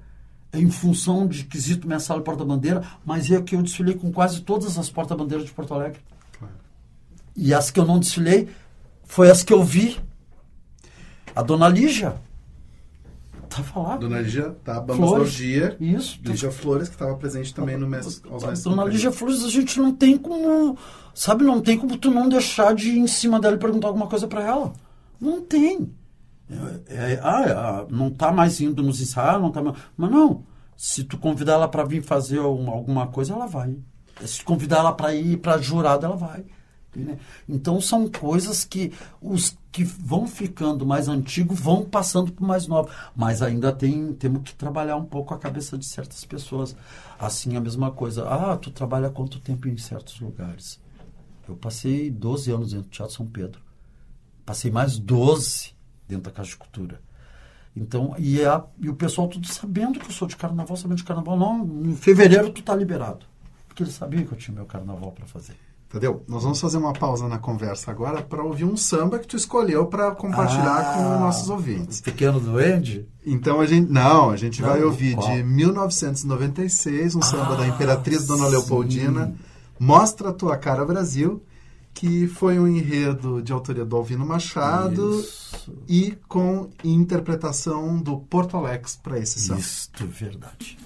é 0.51 0.59
em 0.59 0.69
função 0.69 1.27
de 1.27 1.43
quesito 1.43 1.87
mensal 1.87 2.19
e 2.19 2.23
porta-bandeira, 2.23 2.83
mas 3.05 3.29
é 3.29 3.41
que 3.41 3.55
eu 3.55 3.61
desfilei 3.61 3.95
com 3.95 4.11
quase 4.11 4.41
todas 4.41 4.77
as 4.77 4.89
porta-bandeiras 4.89 5.45
de 5.45 5.51
Porto 5.51 5.73
Alegre. 5.73 5.99
E 7.37 7.53
as 7.53 7.69
que 7.69 7.79
eu 7.79 7.85
não 7.85 7.99
desfilei 7.99 8.49
foi 9.05 9.29
as 9.29 9.43
que 9.43 9.53
eu 9.53 9.63
vi. 9.63 9.97
A 11.35 11.41
dona 11.43 11.69
Lígia. 11.69 12.15
Tava 13.49 13.79
lá. 13.79 13.97
Dona 13.97 14.19
Lígia, 14.21 14.55
tá? 14.63 14.83
Flores. 14.83 15.27
Orgia. 15.33 15.77
Isso. 15.79 16.19
Lígia 16.23 16.51
Flores, 16.51 16.89
que 16.89 16.95
estava 16.95 17.15
presente 17.15 17.53
também 17.53 17.77
no 17.77 17.87
mês, 17.87 18.21
aos 18.29 18.43
A 18.43 18.47
mestres 18.47 18.63
Dona. 18.63 18.83
Lígia 18.83 19.11
Flores, 19.11 19.43
a 19.43 19.49
gente 19.49 19.79
não 19.79 19.93
tem 19.93 20.17
como. 20.17 20.77
Sabe, 21.13 21.43
não 21.43 21.61
tem 21.61 21.77
como 21.77 21.97
tu 21.97 22.11
não 22.11 22.27
deixar 22.27 22.75
de 22.75 22.89
ir 22.89 22.97
em 22.99 23.07
cima 23.07 23.39
dela 23.39 23.55
e 23.55 23.59
perguntar 23.59 23.87
alguma 23.87 24.07
coisa 24.07 24.27
pra 24.27 24.41
ela. 24.43 24.73
Não 25.19 25.41
tem. 25.41 25.91
É, 26.89 27.13
é, 27.13 27.19
ah, 27.23 27.81
ah, 27.81 27.85
não 27.89 28.09
tá 28.09 28.31
mais 28.31 28.59
indo 28.61 28.81
nos 28.83 29.01
ensaios, 29.01 29.41
não 29.41 29.51
tá 29.51 29.61
mais. 29.61 29.77
Mas 29.95 30.11
não. 30.11 30.43
Se 30.75 31.03
tu 31.03 31.17
convidar 31.17 31.53
ela 31.53 31.67
pra 31.67 31.83
vir 31.83 32.03
fazer 32.03 32.39
um- 32.39 32.69
alguma 32.69 33.07
coisa, 33.07 33.33
ela 33.33 33.47
vai. 33.47 33.75
Se 34.25 34.39
tu 34.39 34.45
convidar 34.45 34.77
ela 34.79 34.91
pra 34.91 35.13
ir 35.15 35.37
pra 35.37 35.57
jurado, 35.57 36.05
ela 36.05 36.15
vai. 36.15 36.45
Né? 37.05 37.17
Então 37.47 37.79
são 37.79 38.09
coisas 38.09 38.65
que 38.65 38.91
os 39.21 39.57
que 39.71 39.83
vão 39.83 40.27
ficando 40.27 40.85
mais 40.85 41.07
antigos 41.07 41.59
vão 41.59 41.85
passando 41.85 42.31
para 42.31 42.45
mais 42.47 42.65
novos. 42.67 42.91
Mas 43.15 43.41
ainda 43.41 43.71
tem, 43.71 44.13
temos 44.13 44.41
que 44.43 44.55
trabalhar 44.55 44.95
um 44.95 45.05
pouco 45.05 45.33
a 45.33 45.37
cabeça 45.37 45.77
de 45.77 45.85
certas 45.85 46.25
pessoas. 46.25 46.75
Assim, 47.19 47.55
a 47.55 47.61
mesma 47.61 47.91
coisa. 47.91 48.27
Ah, 48.27 48.57
tu 48.57 48.71
trabalha 48.71 49.09
quanto 49.09 49.39
tempo 49.39 49.67
em 49.67 49.77
certos 49.77 50.19
lugares? 50.19 50.79
Eu 51.47 51.55
passei 51.55 52.09
12 52.09 52.51
anos 52.51 52.71
dentro 52.71 52.87
do 52.87 52.91
Teatro 52.91 53.13
São 53.15 53.25
Pedro. 53.27 53.61
Passei 54.45 54.71
mais 54.71 54.97
12 54.97 55.73
dentro 56.07 56.23
da 56.23 56.31
Casa 56.31 56.49
de 56.49 56.57
Cultura. 56.57 56.99
Então, 57.75 58.15
e, 58.17 58.43
a- 58.43 58.63
e 58.79 58.89
o 58.89 58.95
pessoal 58.95 59.27
tudo 59.27 59.45
sabendo 59.47 59.99
que 59.99 60.07
eu 60.07 60.11
sou 60.11 60.27
de 60.27 60.35
carnaval, 60.35 60.75
sabendo 60.75 60.97
de 60.97 61.03
carnaval. 61.03 61.37
Não, 61.37 61.63
em 61.85 61.95
fevereiro 61.95 62.51
tu 62.51 62.63
tá 62.63 62.75
liberado. 62.75 63.25
Porque 63.67 63.83
eles 63.83 63.93
sabiam 63.93 64.25
que 64.25 64.31
eu 64.33 64.37
tinha 64.37 64.55
meu 64.55 64.65
carnaval 64.65 65.11
para 65.11 65.27
fazer. 65.27 65.55
Entendeu? 65.89 66.21
Nós 66.27 66.43
vamos 66.43 66.59
fazer 66.59 66.77
uma 66.77 66.91
pausa 66.91 67.29
na 67.29 67.37
conversa 67.37 67.89
agora 67.91 68.21
para 68.21 68.43
ouvir 68.43 68.65
um 68.65 68.75
samba 68.75 69.19
que 69.19 69.25
tu 69.27 69.37
escolheu 69.37 69.85
para 69.85 70.11
compartilhar 70.11 70.79
Ah, 70.81 70.93
com 70.93 71.13
os 71.15 71.19
nossos 71.21 71.49
ouvintes. 71.49 72.01
Pequeno 72.01 72.41
Duende? 72.41 73.07
Então 73.25 73.61
a 73.61 73.65
gente. 73.65 73.89
Não, 73.89 74.29
a 74.29 74.35
gente 74.35 74.61
Não, 74.61 74.67
vai 74.69 74.83
ouvir 74.83 75.15
qual? 75.15 75.31
de 75.31 75.43
1996, 75.43 77.15
um 77.15 77.21
samba 77.21 77.55
da 77.55 77.63
Ah, 77.63 77.67
Imperatriz 77.67 78.25
Dona 78.27 78.45
sim. 78.45 78.51
Leopoldina, 78.51 79.33
Mostra 79.79 80.29
a 80.29 80.33
Tua 80.33 80.57
Cara 80.57 80.83
Brasil, 80.83 81.41
que 81.93 82.27
foi 82.27 82.59
um 82.59 82.67
enredo 82.67 83.41
de 83.41 83.53
autoria 83.53 83.85
do 83.85 83.95
Alvino 83.95 84.25
Machado 84.25 85.19
Isso, 85.21 85.73
e 85.87 86.17
com 86.27 86.69
interpretação 86.83 87.97
do 87.97 88.17
Porto 88.17 88.57
Alex 88.57 88.99
para 89.01 89.17
esse 89.19 89.39
samba. 89.39 89.59
isto, 89.61 90.05
verdade. 90.05 90.77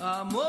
Amor, 0.00 0.44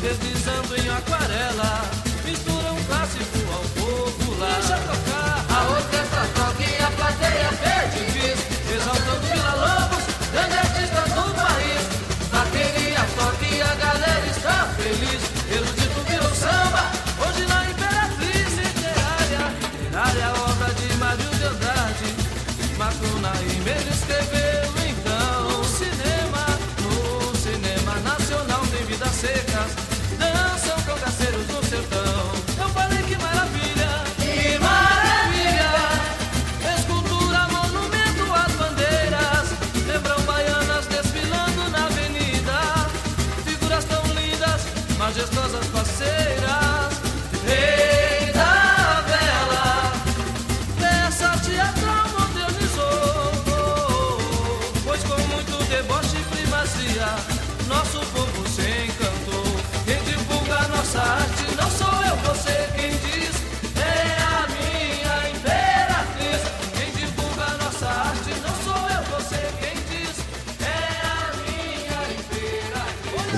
deslizando 0.00 0.76
em 0.76 0.88
aquarela. 0.88 1.90
Misturam 2.24 2.76
clássico 2.86 3.38
ao 3.52 3.62
popular. 3.62 4.54
Deixa 4.58 4.76
tocar 4.78 5.11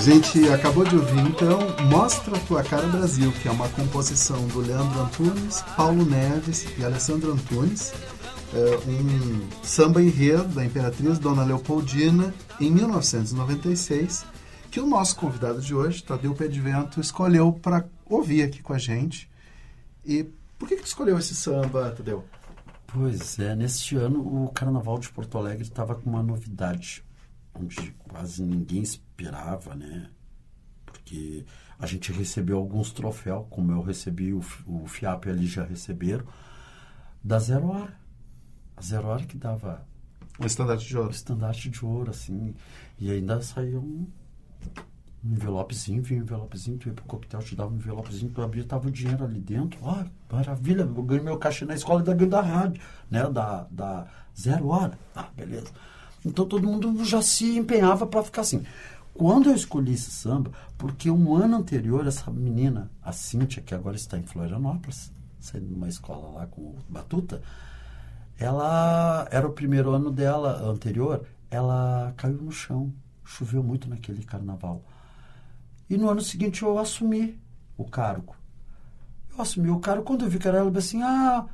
gente 0.05 0.47
acabou 0.49 0.83
de 0.83 0.95
ouvir 0.95 1.19
então 1.21 1.59
Mostra 1.89 2.37
Tua 2.41 2.63
Cara 2.63 2.85
Brasil, 2.85 3.31
que 3.41 3.47
é 3.47 3.51
uma 3.51 3.67
composição 3.69 4.45
do 4.49 4.59
Leandro 4.59 5.01
Antunes, 5.01 5.63
Paulo 5.75 6.05
Neves 6.05 6.67
e 6.77 6.85
Alessandro 6.85 7.31
Antunes. 7.33 7.91
É 8.53 8.77
um 8.87 9.63
samba 9.63 10.03
enredo 10.03 10.43
da 10.49 10.63
Imperatriz 10.63 11.17
Dona 11.17 11.43
Leopoldina 11.43 12.31
em 12.61 12.69
1996, 12.69 14.27
que 14.69 14.79
o 14.79 14.85
nosso 14.85 15.15
convidado 15.15 15.59
de 15.59 15.73
hoje, 15.73 16.03
Tadeu 16.03 16.35
Pé 16.35 16.47
de 16.47 16.61
Vento, 16.61 17.01
escolheu 17.01 17.51
para 17.51 17.83
ouvir 18.05 18.43
aqui 18.43 18.61
com 18.61 18.73
a 18.73 18.77
gente. 18.77 19.27
E 20.05 20.23
por 20.59 20.69
que, 20.69 20.75
que 20.75 20.87
escolheu 20.87 21.17
esse 21.17 21.33
samba, 21.33 21.89
Tadeu? 21.97 22.23
Pois 22.85 23.39
é, 23.39 23.55
neste 23.55 23.95
ano 23.95 24.19
o 24.19 24.51
Carnaval 24.53 24.99
de 24.99 25.09
Porto 25.09 25.35
Alegre 25.35 25.63
estava 25.63 25.95
com 25.95 26.07
uma 26.07 26.21
novidade, 26.21 27.03
quase 28.07 28.43
ninguém 28.43 28.81
esperava, 28.81 29.75
né? 29.75 30.09
Porque 30.85 31.45
a 31.79 31.85
gente 31.85 32.11
recebeu 32.11 32.57
alguns 32.57 32.91
troféus, 32.91 33.45
como 33.49 33.71
eu 33.71 33.81
recebi, 33.81 34.33
o, 34.33 34.41
o 34.65 34.87
FIAP 34.87 35.27
ali 35.29 35.45
já 35.47 35.63
receberam, 35.63 36.25
da 37.23 37.39
Zero 37.39 37.67
Hora. 37.67 37.93
A 38.77 38.81
Zero 38.81 39.07
Hora 39.07 39.25
que 39.25 39.37
dava 39.37 39.85
O 40.39 40.45
estandarte 40.45 40.87
de 40.87 40.97
ouro. 40.97 41.09
o 41.09 41.11
estandarte 41.11 41.69
de 41.69 41.85
ouro, 41.85 42.11
assim, 42.11 42.53
e 42.99 43.11
ainda 43.11 43.41
saiu 43.41 43.79
um, 43.81 44.07
um 45.23 45.31
envelopezinho, 45.33 46.01
vinha 46.03 46.21
um 46.21 46.23
envelopezinho, 46.23 46.77
tu 46.77 46.87
ia 46.87 46.93
pro 46.93 47.05
coquetel, 47.05 47.39
te 47.41 47.55
dava 47.55 47.71
um 47.73 47.77
envelopezinho, 47.77 48.31
tu 48.31 48.41
abria, 48.41 48.63
tava 48.63 48.87
o 48.87 48.91
dinheiro 48.91 49.23
ali 49.23 49.39
dentro. 49.39 49.79
Ah, 49.87 50.05
maravilha, 50.31 50.81
eu 50.81 51.03
ganhei 51.03 51.23
meu 51.23 51.37
cachê 51.37 51.65
na 51.65 51.75
escola 51.75 52.01
da, 52.03 52.13
da 52.13 52.41
rádio, 52.41 52.81
né, 53.09 53.29
da, 53.29 53.63
da 53.71 54.07
Zero 54.37 54.67
Hora. 54.67 54.97
Ah, 55.15 55.29
beleza. 55.35 55.71
Então 56.25 56.45
todo 56.45 56.67
mundo 56.67 57.05
já 57.05 57.21
se 57.21 57.57
empenhava 57.57 58.07
para 58.07 58.23
ficar 58.23 58.41
assim. 58.41 58.63
Quando 59.13 59.49
eu 59.49 59.55
escolhi 59.55 59.93
esse 59.93 60.11
samba, 60.11 60.51
porque 60.77 61.09
um 61.09 61.35
ano 61.35 61.57
anterior, 61.57 62.05
essa 62.05 62.29
menina, 62.29 62.91
a 63.01 63.13
Cíntia, 63.13 63.61
que 63.61 63.73
agora 63.73 63.95
está 63.95 64.17
em 64.17 64.23
Florianópolis, 64.23 65.11
saindo 65.39 65.73
uma 65.73 65.87
escola 65.87 66.39
lá 66.39 66.47
com 66.47 66.61
o 66.61 66.75
Batuta, 66.89 67.41
ela 68.37 69.25
era 69.31 69.47
o 69.47 69.53
primeiro 69.53 69.91
ano 69.91 70.11
dela 70.11 70.61
anterior, 70.69 71.25
ela 71.49 72.13
caiu 72.17 72.41
no 72.41 72.51
chão, 72.51 72.91
choveu 73.23 73.63
muito 73.63 73.89
naquele 73.89 74.23
carnaval. 74.23 74.83
E 75.89 75.95
no 75.95 76.09
ano 76.09 76.21
seguinte 76.21 76.63
eu 76.63 76.77
assumi 76.77 77.39
o 77.77 77.85
cargo. 77.85 78.35
Eu 79.31 79.41
assumi 79.41 79.69
o 79.69 79.79
cargo, 79.79 80.03
quando 80.03 80.25
eu 80.25 80.29
vi 80.29 80.39
que 80.39 80.47
era 80.47 80.57
ela, 80.57 80.67
eu 80.67 80.71
disse 80.71 80.97
assim, 80.97 81.03
ah, 81.03 81.45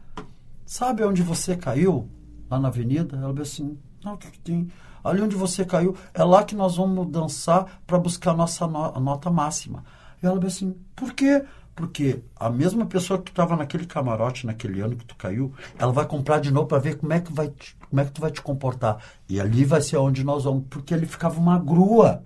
sabe 0.66 1.04
onde 1.04 1.22
você 1.22 1.56
caiu? 1.56 2.10
Lá 2.50 2.60
na 2.60 2.70
avenida? 2.70 3.18
Ela 3.18 3.34
disse 3.34 3.62
assim, 3.62 3.78
não, 4.04 4.14
o 4.14 4.18
que, 4.18 4.30
que 4.32 4.40
tem? 4.40 4.70
Ali 5.04 5.22
onde 5.22 5.36
você 5.36 5.66
caiu, 5.66 5.96
é 6.14 6.24
lá 6.24 6.44
que 6.44 6.56
nós 6.56 6.76
vamos 6.78 7.08
dançar 7.10 7.82
para 7.88 7.98
buscar 7.98 8.32
a 8.32 8.36
nossa 8.36 8.68
no- 8.68 9.00
nota 9.00 9.30
máxima. 9.32 9.84
E 10.22 10.26
ela 10.26 10.40
disse 10.40 10.64
assim, 10.66 10.76
por 10.96 11.14
quê? 11.14 11.44
Porque 11.76 12.22
a 12.36 12.50
mesma 12.50 12.86
pessoa 12.86 13.20
que 13.22 13.32
estava 13.32 13.56
naquele 13.56 13.86
camarote 13.86 14.46
naquele 14.46 14.82
ano 14.82 14.96
que 14.96 15.06
tu 15.06 15.16
caiu, 15.16 15.54
ela 15.80 15.92
vai 15.92 16.06
comprar 16.06 16.40
de 16.40 16.52
novo 16.52 16.68
para 16.68 16.78
ver 16.80 16.98
como 16.98 17.14
é 17.14 17.20
que 17.20 17.34
vai 17.34 17.48
te- 17.50 17.76
como 17.90 18.00
é 18.02 18.06
que 18.06 18.12
tu 18.12 18.22
vai 18.22 18.30
te 18.32 18.42
comportar. 18.42 18.98
E 19.28 19.40
ali 19.40 19.66
vai 19.66 19.82
ser 19.82 19.98
onde 19.98 20.24
nós 20.24 20.44
vamos, 20.44 20.66
porque 20.70 20.94
ali 20.94 21.06
ficava 21.08 21.40
uma 21.40 21.58
grua 21.58 22.22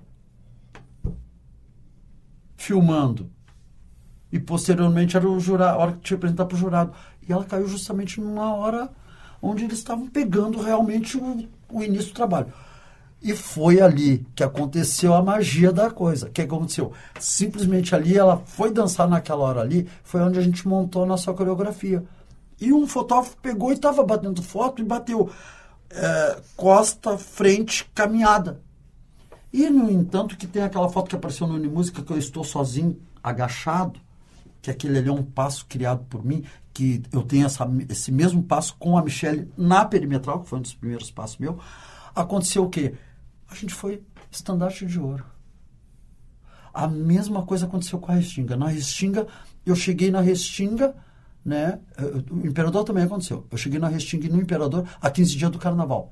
filmando. 2.57 3.29
E 4.31 4.39
posteriormente 4.39 5.15
era 5.15 5.29
o 5.29 5.39
jurado, 5.39 5.77
a 5.79 5.81
hora 5.81 5.91
que 5.93 5.99
tinha 5.99 6.07
que 6.17 6.25
apresentar 6.25 6.45
para 6.45 6.55
o 6.55 6.59
jurado. 6.59 6.91
E 7.27 7.31
ela 7.31 7.45
caiu 7.45 7.67
justamente 7.67 8.19
numa 8.19 8.53
hora 8.55 8.89
onde 9.41 9.63
eles 9.63 9.77
estavam 9.77 10.07
pegando 10.07 10.59
realmente 10.61 11.17
o, 11.17 11.47
o 11.75 11.83
início 11.83 12.11
do 12.11 12.15
trabalho. 12.15 12.53
E 13.21 13.35
foi 13.35 13.81
ali 13.81 14.25
que 14.35 14.43
aconteceu 14.43 15.13
a 15.13 15.21
magia 15.21 15.71
da 15.71 15.89
coisa. 15.89 16.27
O 16.27 16.31
que 16.31 16.41
aconteceu? 16.41 16.93
Simplesmente 17.19 17.95
ali, 17.95 18.17
ela 18.17 18.37
foi 18.45 18.71
dançar 18.71 19.07
naquela 19.07 19.43
hora 19.43 19.61
ali, 19.61 19.87
foi 20.03 20.21
onde 20.21 20.39
a 20.39 20.41
gente 20.41 20.67
montou 20.67 21.03
a 21.03 21.05
nossa 21.05 21.33
coreografia. 21.33 22.03
E 22.61 22.71
um 22.71 22.87
fotógrafo 22.87 23.35
pegou 23.41 23.71
e 23.71 23.75
estava 23.75 24.03
batendo 24.03 24.41
foto 24.41 24.81
e 24.81 24.85
bateu 24.85 25.29
é, 25.89 26.37
costa, 26.55 27.17
frente, 27.17 27.89
caminhada. 27.93 28.61
E, 29.51 29.69
no 29.69 29.89
entanto, 29.89 30.37
que 30.37 30.47
tem 30.47 30.61
aquela 30.61 30.89
foto 30.89 31.09
que 31.09 31.15
apareceu 31.15 31.47
no 31.47 31.55
Unimúsica, 31.55 32.01
que 32.01 32.11
eu 32.11 32.17
estou 32.17 32.43
sozinho, 32.43 32.99
agachado, 33.23 33.99
que 34.65 34.71
aquele 34.71 34.97
ali 34.97 35.09
é 35.09 35.11
um 35.11 35.23
passo 35.23 35.65
criado 35.67 36.03
por 36.05 36.25
mim, 36.25 36.43
que 36.73 37.03
eu 37.11 37.21
tenho 37.21 37.45
essa, 37.45 37.69
esse 37.87 38.11
mesmo 38.11 38.41
passo 38.41 38.75
com 38.77 38.97
a 38.97 39.03
Michelle 39.03 39.47
na 39.55 39.85
perimetral, 39.85 40.41
que 40.41 40.49
foi 40.49 40.57
um 40.57 40.61
dos 40.61 40.73
primeiros 40.73 41.11
passos 41.11 41.37
meu. 41.37 41.59
Aconteceu 42.15 42.63
o 42.63 42.69
quê? 42.69 42.95
A 43.47 43.53
gente 43.53 43.73
foi 43.73 44.01
estandarte 44.31 44.85
de 44.85 44.99
ouro. 44.99 45.23
A 46.73 46.87
mesma 46.87 47.45
coisa 47.45 47.67
aconteceu 47.67 47.99
com 47.99 48.11
a 48.11 48.15
Restinga. 48.15 48.57
Na 48.57 48.67
Restinga, 48.67 49.27
eu 49.65 49.75
cheguei 49.75 50.09
na 50.09 50.19
Restinga, 50.19 50.95
né? 51.45 51.79
O 52.31 52.47
Imperador 52.47 52.83
também 52.83 53.03
aconteceu. 53.03 53.45
Eu 53.51 53.57
cheguei 53.57 53.79
na 53.79 53.87
Restinga 53.87 54.25
e 54.25 54.29
no 54.29 54.41
Imperador 54.41 54.87
a 54.99 55.11
15 55.11 55.37
dias 55.37 55.51
do 55.51 55.59
Carnaval. 55.59 56.11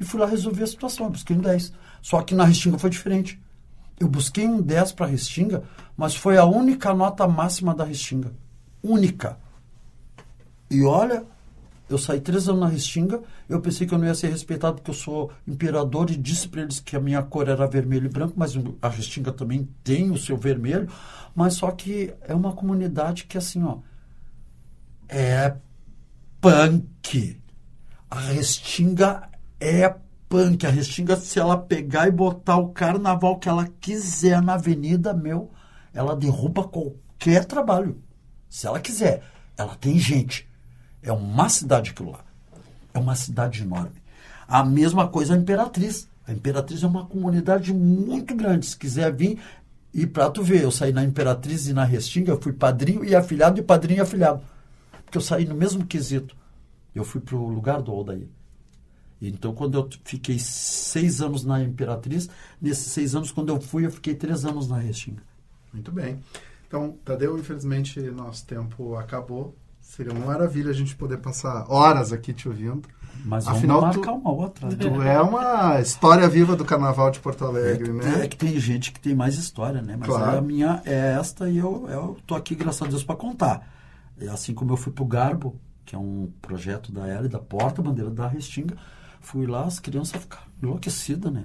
E 0.00 0.04
fui 0.04 0.18
lá 0.18 0.26
resolver 0.26 0.64
a 0.64 0.66
situação, 0.66 1.10
busquei 1.10 1.36
um 1.36 1.40
10. 1.40 1.72
Só 2.00 2.22
que 2.22 2.34
na 2.34 2.44
Restinga 2.44 2.78
foi 2.78 2.88
diferente. 2.88 3.40
Eu 3.98 4.08
busquei 4.08 4.46
um 4.46 4.60
10 4.60 4.92
para 4.92 5.06
a 5.06 5.08
Restinga, 5.08 5.62
mas 5.96 6.14
foi 6.14 6.36
a 6.36 6.44
única 6.44 6.92
nota 6.94 7.26
máxima 7.26 7.74
da 7.74 7.84
Restinga. 7.84 8.32
Única. 8.82 9.38
E 10.70 10.84
olha, 10.84 11.24
eu 11.88 11.96
saí 11.96 12.20
três 12.20 12.48
anos 12.48 12.60
na 12.60 12.68
Restinga, 12.68 13.22
eu 13.48 13.60
pensei 13.60 13.86
que 13.86 13.94
eu 13.94 13.98
não 13.98 14.06
ia 14.06 14.14
ser 14.14 14.28
respeitado 14.28 14.76
porque 14.76 14.90
eu 14.90 14.94
sou 14.94 15.30
imperador 15.46 16.10
e 16.10 16.16
disse 16.16 16.48
para 16.48 16.62
eles 16.62 16.80
que 16.80 16.96
a 16.96 17.00
minha 17.00 17.22
cor 17.22 17.48
era 17.48 17.66
vermelho 17.66 18.06
e 18.06 18.08
branco, 18.08 18.34
mas 18.36 18.54
a 18.82 18.88
Restinga 18.88 19.32
também 19.32 19.68
tem 19.84 20.10
o 20.10 20.18
seu 20.18 20.36
vermelho, 20.36 20.88
mas 21.34 21.54
só 21.54 21.70
que 21.70 22.12
é 22.22 22.34
uma 22.34 22.52
comunidade 22.52 23.24
que 23.24 23.38
assim, 23.38 23.62
ó, 23.62 23.78
é 25.08 25.56
punk. 26.40 27.40
A 28.10 28.20
Restinga 28.20 29.28
é 29.60 29.94
punk. 30.28 30.66
A 30.66 30.70
Restinga, 30.70 31.16
se 31.16 31.38
ela 31.38 31.56
pegar 31.56 32.08
e 32.08 32.10
botar 32.10 32.56
o 32.56 32.68
carnaval 32.68 33.38
que 33.38 33.48
ela 33.48 33.68
quiser 33.80 34.40
na 34.42 34.54
avenida, 34.54 35.12
meu, 35.14 35.50
ela 35.92 36.14
derruba 36.14 36.64
qualquer 36.64 37.44
trabalho. 37.44 38.00
Se 38.48 38.66
ela 38.66 38.80
quiser. 38.80 39.22
Ela 39.56 39.74
tem 39.74 39.98
gente. 39.98 40.48
É 41.02 41.12
uma 41.12 41.48
cidade 41.48 41.90
aquilo 41.90 42.12
lá. 42.12 42.24
É 42.92 42.98
uma 42.98 43.14
cidade 43.14 43.62
enorme. 43.62 44.02
A 44.46 44.64
mesma 44.64 45.08
coisa 45.08 45.34
a 45.34 45.36
Imperatriz. 45.36 46.08
A 46.26 46.32
Imperatriz 46.32 46.82
é 46.82 46.86
uma 46.86 47.06
comunidade 47.06 47.72
muito 47.72 48.34
grande. 48.34 48.66
Se 48.66 48.76
quiser 48.76 49.12
vir, 49.12 49.38
e 49.94 50.06
pra 50.06 50.28
tu 50.28 50.42
ver, 50.42 50.62
eu 50.62 50.70
saí 50.70 50.92
na 50.92 51.02
Imperatriz 51.02 51.68
e 51.68 51.72
na 51.72 51.84
Restinga, 51.84 52.32
eu 52.32 52.40
fui 52.40 52.52
padrinho 52.52 53.04
e 53.04 53.14
afilhado 53.14 53.58
e 53.58 53.62
padrinho 53.62 53.98
e 53.98 54.02
afilhado. 54.02 54.42
Porque 55.04 55.16
eu 55.16 55.22
saí 55.22 55.46
no 55.46 55.54
mesmo 55.54 55.86
quesito. 55.86 56.36
Eu 56.94 57.04
fui 57.04 57.20
pro 57.20 57.46
lugar 57.46 57.80
do 57.80 57.92
Aldair. 57.92 58.28
Então, 59.20 59.54
quando 59.54 59.78
eu 59.78 59.88
fiquei 60.04 60.38
seis 60.38 61.20
anos 61.22 61.44
na 61.44 61.62
Imperatriz, 61.62 62.28
nesses 62.60 62.92
seis 62.92 63.14
anos, 63.14 63.32
quando 63.32 63.48
eu 63.48 63.60
fui, 63.60 63.86
eu 63.86 63.90
fiquei 63.90 64.14
três 64.14 64.44
anos 64.44 64.68
na 64.68 64.78
Restinga. 64.78 65.22
Muito 65.72 65.90
bem. 65.90 66.18
Então, 66.68 66.96
Tadeu, 67.04 67.38
infelizmente, 67.38 68.00
nosso 68.10 68.44
tempo 68.46 68.94
acabou. 68.96 69.54
Seria 69.80 70.12
uma 70.12 70.26
maravilha 70.26 70.70
a 70.70 70.74
gente 70.74 70.94
poder 70.96 71.18
passar 71.18 71.64
horas 71.70 72.12
aqui 72.12 72.32
te 72.34 72.48
ouvindo. 72.48 72.82
Mas 73.24 73.44
vamos 73.44 73.58
Afinal, 73.58 73.80
marcar 73.80 74.12
tu, 74.12 74.18
uma 74.18 74.30
outra. 74.32 74.68
né? 74.68 74.76
tu 74.76 75.00
é 75.02 75.20
uma 75.22 75.80
história 75.80 76.28
viva 76.28 76.54
do 76.54 76.64
Carnaval 76.64 77.10
de 77.10 77.18
Porto 77.20 77.44
Alegre, 77.46 77.88
É, 77.88 77.92
né? 77.92 78.24
é 78.24 78.28
que 78.28 78.36
tem 78.36 78.58
gente 78.60 78.92
que 78.92 79.00
tem 79.00 79.14
mais 79.14 79.36
história, 79.38 79.80
né? 79.80 79.96
Mas 79.98 80.08
Claro. 80.08 80.36
a 80.38 80.40
minha 80.42 80.82
é 80.84 81.16
esta 81.18 81.48
e 81.48 81.56
eu, 81.56 81.86
eu 81.88 82.16
tô 82.26 82.34
aqui, 82.34 82.54
graças 82.54 82.82
a 82.82 82.86
Deus, 82.90 83.02
para 83.02 83.16
contar. 83.16 83.66
Assim 84.30 84.52
como 84.52 84.72
eu 84.72 84.76
fui 84.76 84.92
pro 84.92 85.04
Garbo, 85.06 85.58
que 85.84 85.94
é 85.94 85.98
um 85.98 86.28
projeto 86.42 86.92
da 86.92 87.06
L, 87.06 87.28
da 87.28 87.38
Porta 87.38 87.80
Bandeira 87.80 88.10
da 88.10 88.26
Restinga, 88.26 88.76
fui 89.26 89.44
lá, 89.44 89.64
as 89.64 89.80
crianças 89.80 90.20
ficaram 90.20 90.46
enlouquecidas, 90.62 91.32
né? 91.32 91.44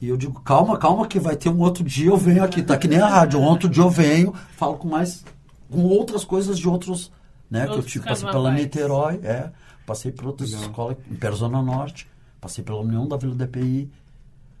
E 0.00 0.08
eu 0.08 0.18
digo, 0.18 0.42
calma, 0.42 0.76
calma, 0.76 1.08
que 1.08 1.18
vai 1.18 1.34
ter 1.34 1.48
um 1.48 1.60
outro 1.60 1.82
dia 1.82 2.10
eu 2.10 2.16
venho 2.18 2.44
aqui. 2.44 2.62
Tá 2.62 2.76
que 2.76 2.86
nem 2.86 3.00
a 3.00 3.08
rádio. 3.08 3.40
Um 3.40 3.44
outro 3.44 3.70
dia 3.70 3.82
eu 3.82 3.88
venho, 3.88 4.34
falo 4.54 4.76
com 4.76 4.86
mais. 4.86 5.24
com 5.70 5.82
outras 5.84 6.24
coisas 6.24 6.58
de 6.58 6.68
outros. 6.68 7.10
Né? 7.50 7.62
Que 7.64 7.70
eu 7.70 7.76
Outros 7.76 7.92
tive, 7.92 8.04
passei 8.06 8.28
pela. 8.28 8.52
Niterói, 8.52 9.20
é. 9.22 9.50
Passei 9.86 10.12
por 10.12 10.26
outras 10.26 10.50
Legal. 10.50 10.66
escolas, 10.66 10.96
em 11.10 11.36
Zona 11.36 11.62
Norte. 11.62 12.06
Passei 12.40 12.62
pela 12.62 12.80
União 12.80 13.08
da 13.08 13.16
Vila 13.16 13.34
DPI. 13.34 13.90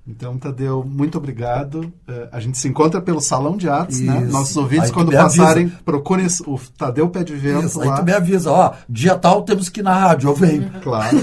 Então, 0.08 0.38
Tadeu, 0.38 0.84
muito 0.84 1.18
obrigado. 1.18 1.92
Eh, 2.06 2.28
a 2.30 2.38
gente 2.38 2.56
se 2.58 2.68
encontra 2.68 3.00
pelo 3.00 3.20
Salão 3.20 3.56
de 3.56 3.68
Artes, 3.68 4.00
né? 4.00 4.22
Isso. 4.22 4.32
Nossos 4.32 4.56
ouvintes, 4.56 4.86
Aí 4.86 4.92
quando 4.92 5.08
me 5.08 5.16
avisa. 5.16 5.42
passarem, 5.42 5.68
procurem 5.84 6.26
o 6.46 6.58
Tadeu 6.78 7.08
Pé 7.08 7.24
de 7.24 7.34
Vento 7.34 7.66
Isso, 7.66 7.80
aí 7.82 7.88
lá. 7.88 7.96
tu 7.96 8.04
me 8.04 8.12
avisa, 8.12 8.52
ó, 8.52 8.72
dia 8.88 9.16
tal 9.18 9.42
temos 9.42 9.68
que 9.68 9.80
ir 9.80 9.82
na 9.82 9.94
rádio, 9.98 10.30
eu 10.30 10.34
venho. 10.34 10.70
Claro. 10.80 11.16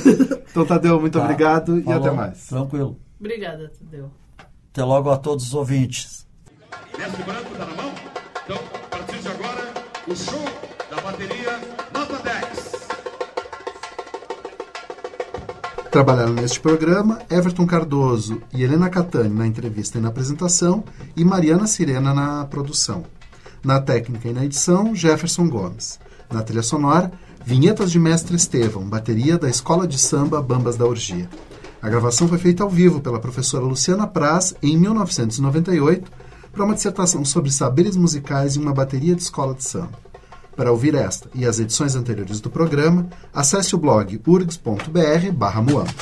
Então, 0.52 0.66
Tadeu, 0.66 1.00
muito 1.00 1.18
Tá? 1.18 1.24
obrigado 1.24 1.80
e 1.80 1.84
Falou. 1.84 2.00
até 2.00 2.12
mais. 2.12 2.46
Tranquilo. 2.48 3.00
Obrigada, 3.20 3.72
Tadeu. 3.80 4.12
Até 4.72 4.84
logo 4.84 5.10
a 5.10 5.18
todos 5.18 5.46
os 5.48 5.54
ouvintes. 5.54 6.28
Desce 6.98 7.24
branco, 7.24 7.56
tá 7.58 7.66
na 7.66 7.82
mão? 7.82 7.92
Então, 8.44 8.58
a 8.58 8.88
partir 8.98 9.20
de 9.20 9.28
agora, 9.30 9.74
o 10.08 10.16
show 10.16 10.44
da 10.94 11.02
bateria 11.02 11.60
Trabalharam 15.94 16.34
neste 16.34 16.60
programa 16.60 17.20
Everton 17.30 17.68
Cardoso 17.68 18.42
e 18.52 18.64
Helena 18.64 18.90
Catani 18.90 19.30
na 19.30 19.46
entrevista 19.46 20.00
e 20.00 20.02
na 20.02 20.08
apresentação 20.08 20.84
e 21.16 21.24
Mariana 21.24 21.68
Sirena 21.68 22.16
na 22.16 22.46
produção. 22.46 23.04
Na 23.64 23.80
técnica 23.80 24.28
e 24.28 24.34
na 24.34 24.44
edição, 24.44 24.96
Jefferson 24.96 25.48
Gomes. 25.48 26.00
Na 26.32 26.42
trilha 26.42 26.64
sonora, 26.64 27.12
vinhetas 27.46 27.92
de 27.92 28.00
Mestre 28.00 28.36
Estevão, 28.36 28.82
bateria 28.90 29.38
da 29.38 29.48
Escola 29.48 29.88
de 29.88 30.00
Samba 30.00 30.42
Bambas 30.42 30.78
da 30.78 30.86
Orgia. 30.88 31.30
A 31.80 31.88
gravação 31.88 32.28
foi 32.28 32.40
feita 32.40 32.64
ao 32.64 32.70
vivo 32.72 33.00
pela 33.00 33.20
professora 33.20 33.64
Luciana 33.64 34.08
Praz 34.08 34.56
em 34.64 34.76
1998 34.76 36.12
para 36.52 36.66
uma 36.66 36.74
dissertação 36.74 37.24
sobre 37.24 37.52
saberes 37.52 37.96
musicais 37.96 38.58
em 38.58 38.62
uma 38.62 38.74
bateria 38.74 39.14
de 39.14 39.22
escola 39.22 39.54
de 39.54 39.64
samba. 39.64 39.92
Para 40.56 40.72
ouvir 40.72 40.94
esta 40.96 41.30
e 41.34 41.46
as 41.46 41.60
edições 41.60 41.96
anteriores 41.96 42.40
do 42.40 42.50
programa, 42.50 43.08
acesse 43.34 43.74
o 43.76 43.78
blog 43.78 44.22
urgs.br/muamba. 44.26 45.94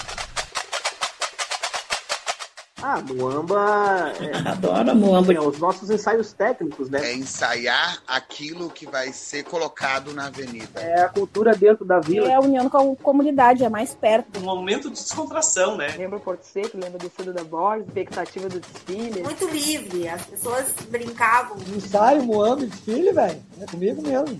Ah, 2.91 3.01
Muamba. 3.01 4.13
É, 4.19 4.35
Adoro 4.49 4.95
Muamba. 4.95 5.33
é, 5.33 5.39
os 5.39 5.57
nossos 5.59 5.89
ensaios 5.89 6.33
técnicos, 6.33 6.89
né? 6.89 6.99
É 7.11 7.15
ensaiar 7.15 8.01
aquilo 8.05 8.69
que 8.69 8.85
vai 8.85 9.13
ser 9.13 9.43
colocado 9.43 10.13
na 10.13 10.27
avenida. 10.27 10.81
É 10.81 11.03
a 11.03 11.09
cultura 11.09 11.53
dentro 11.53 11.85
da 11.85 11.99
vila. 11.99 12.27
É 12.29 12.33
a 12.33 12.39
união 12.41 12.69
com 12.69 12.91
a 12.91 12.95
comunidade, 12.97 13.63
é 13.63 13.69
mais 13.69 13.93
perto. 13.95 14.39
Um 14.39 14.43
momento 14.43 14.89
de 14.89 14.95
descontração, 14.95 15.77
né? 15.77 15.95
Lembra 15.97 16.17
o 16.17 16.21
Porto 16.21 16.43
Seco, 16.43 16.77
lembra 16.77 16.95
a 16.95 17.07
descida 17.07 17.31
da 17.31 17.43
Borges, 17.45 17.87
expectativa 17.87 18.49
do 18.49 18.59
desfile. 18.59 19.23
Muito 19.23 19.47
livre, 19.47 20.09
as 20.09 20.25
pessoas 20.25 20.73
brincavam. 20.89 21.57
Ensaio, 21.73 22.23
Muamba 22.23 22.63
e 22.63 22.67
desfile, 22.67 23.13
velho. 23.13 23.41
É 23.61 23.65
comigo 23.65 24.01
mesmo. 24.01 24.39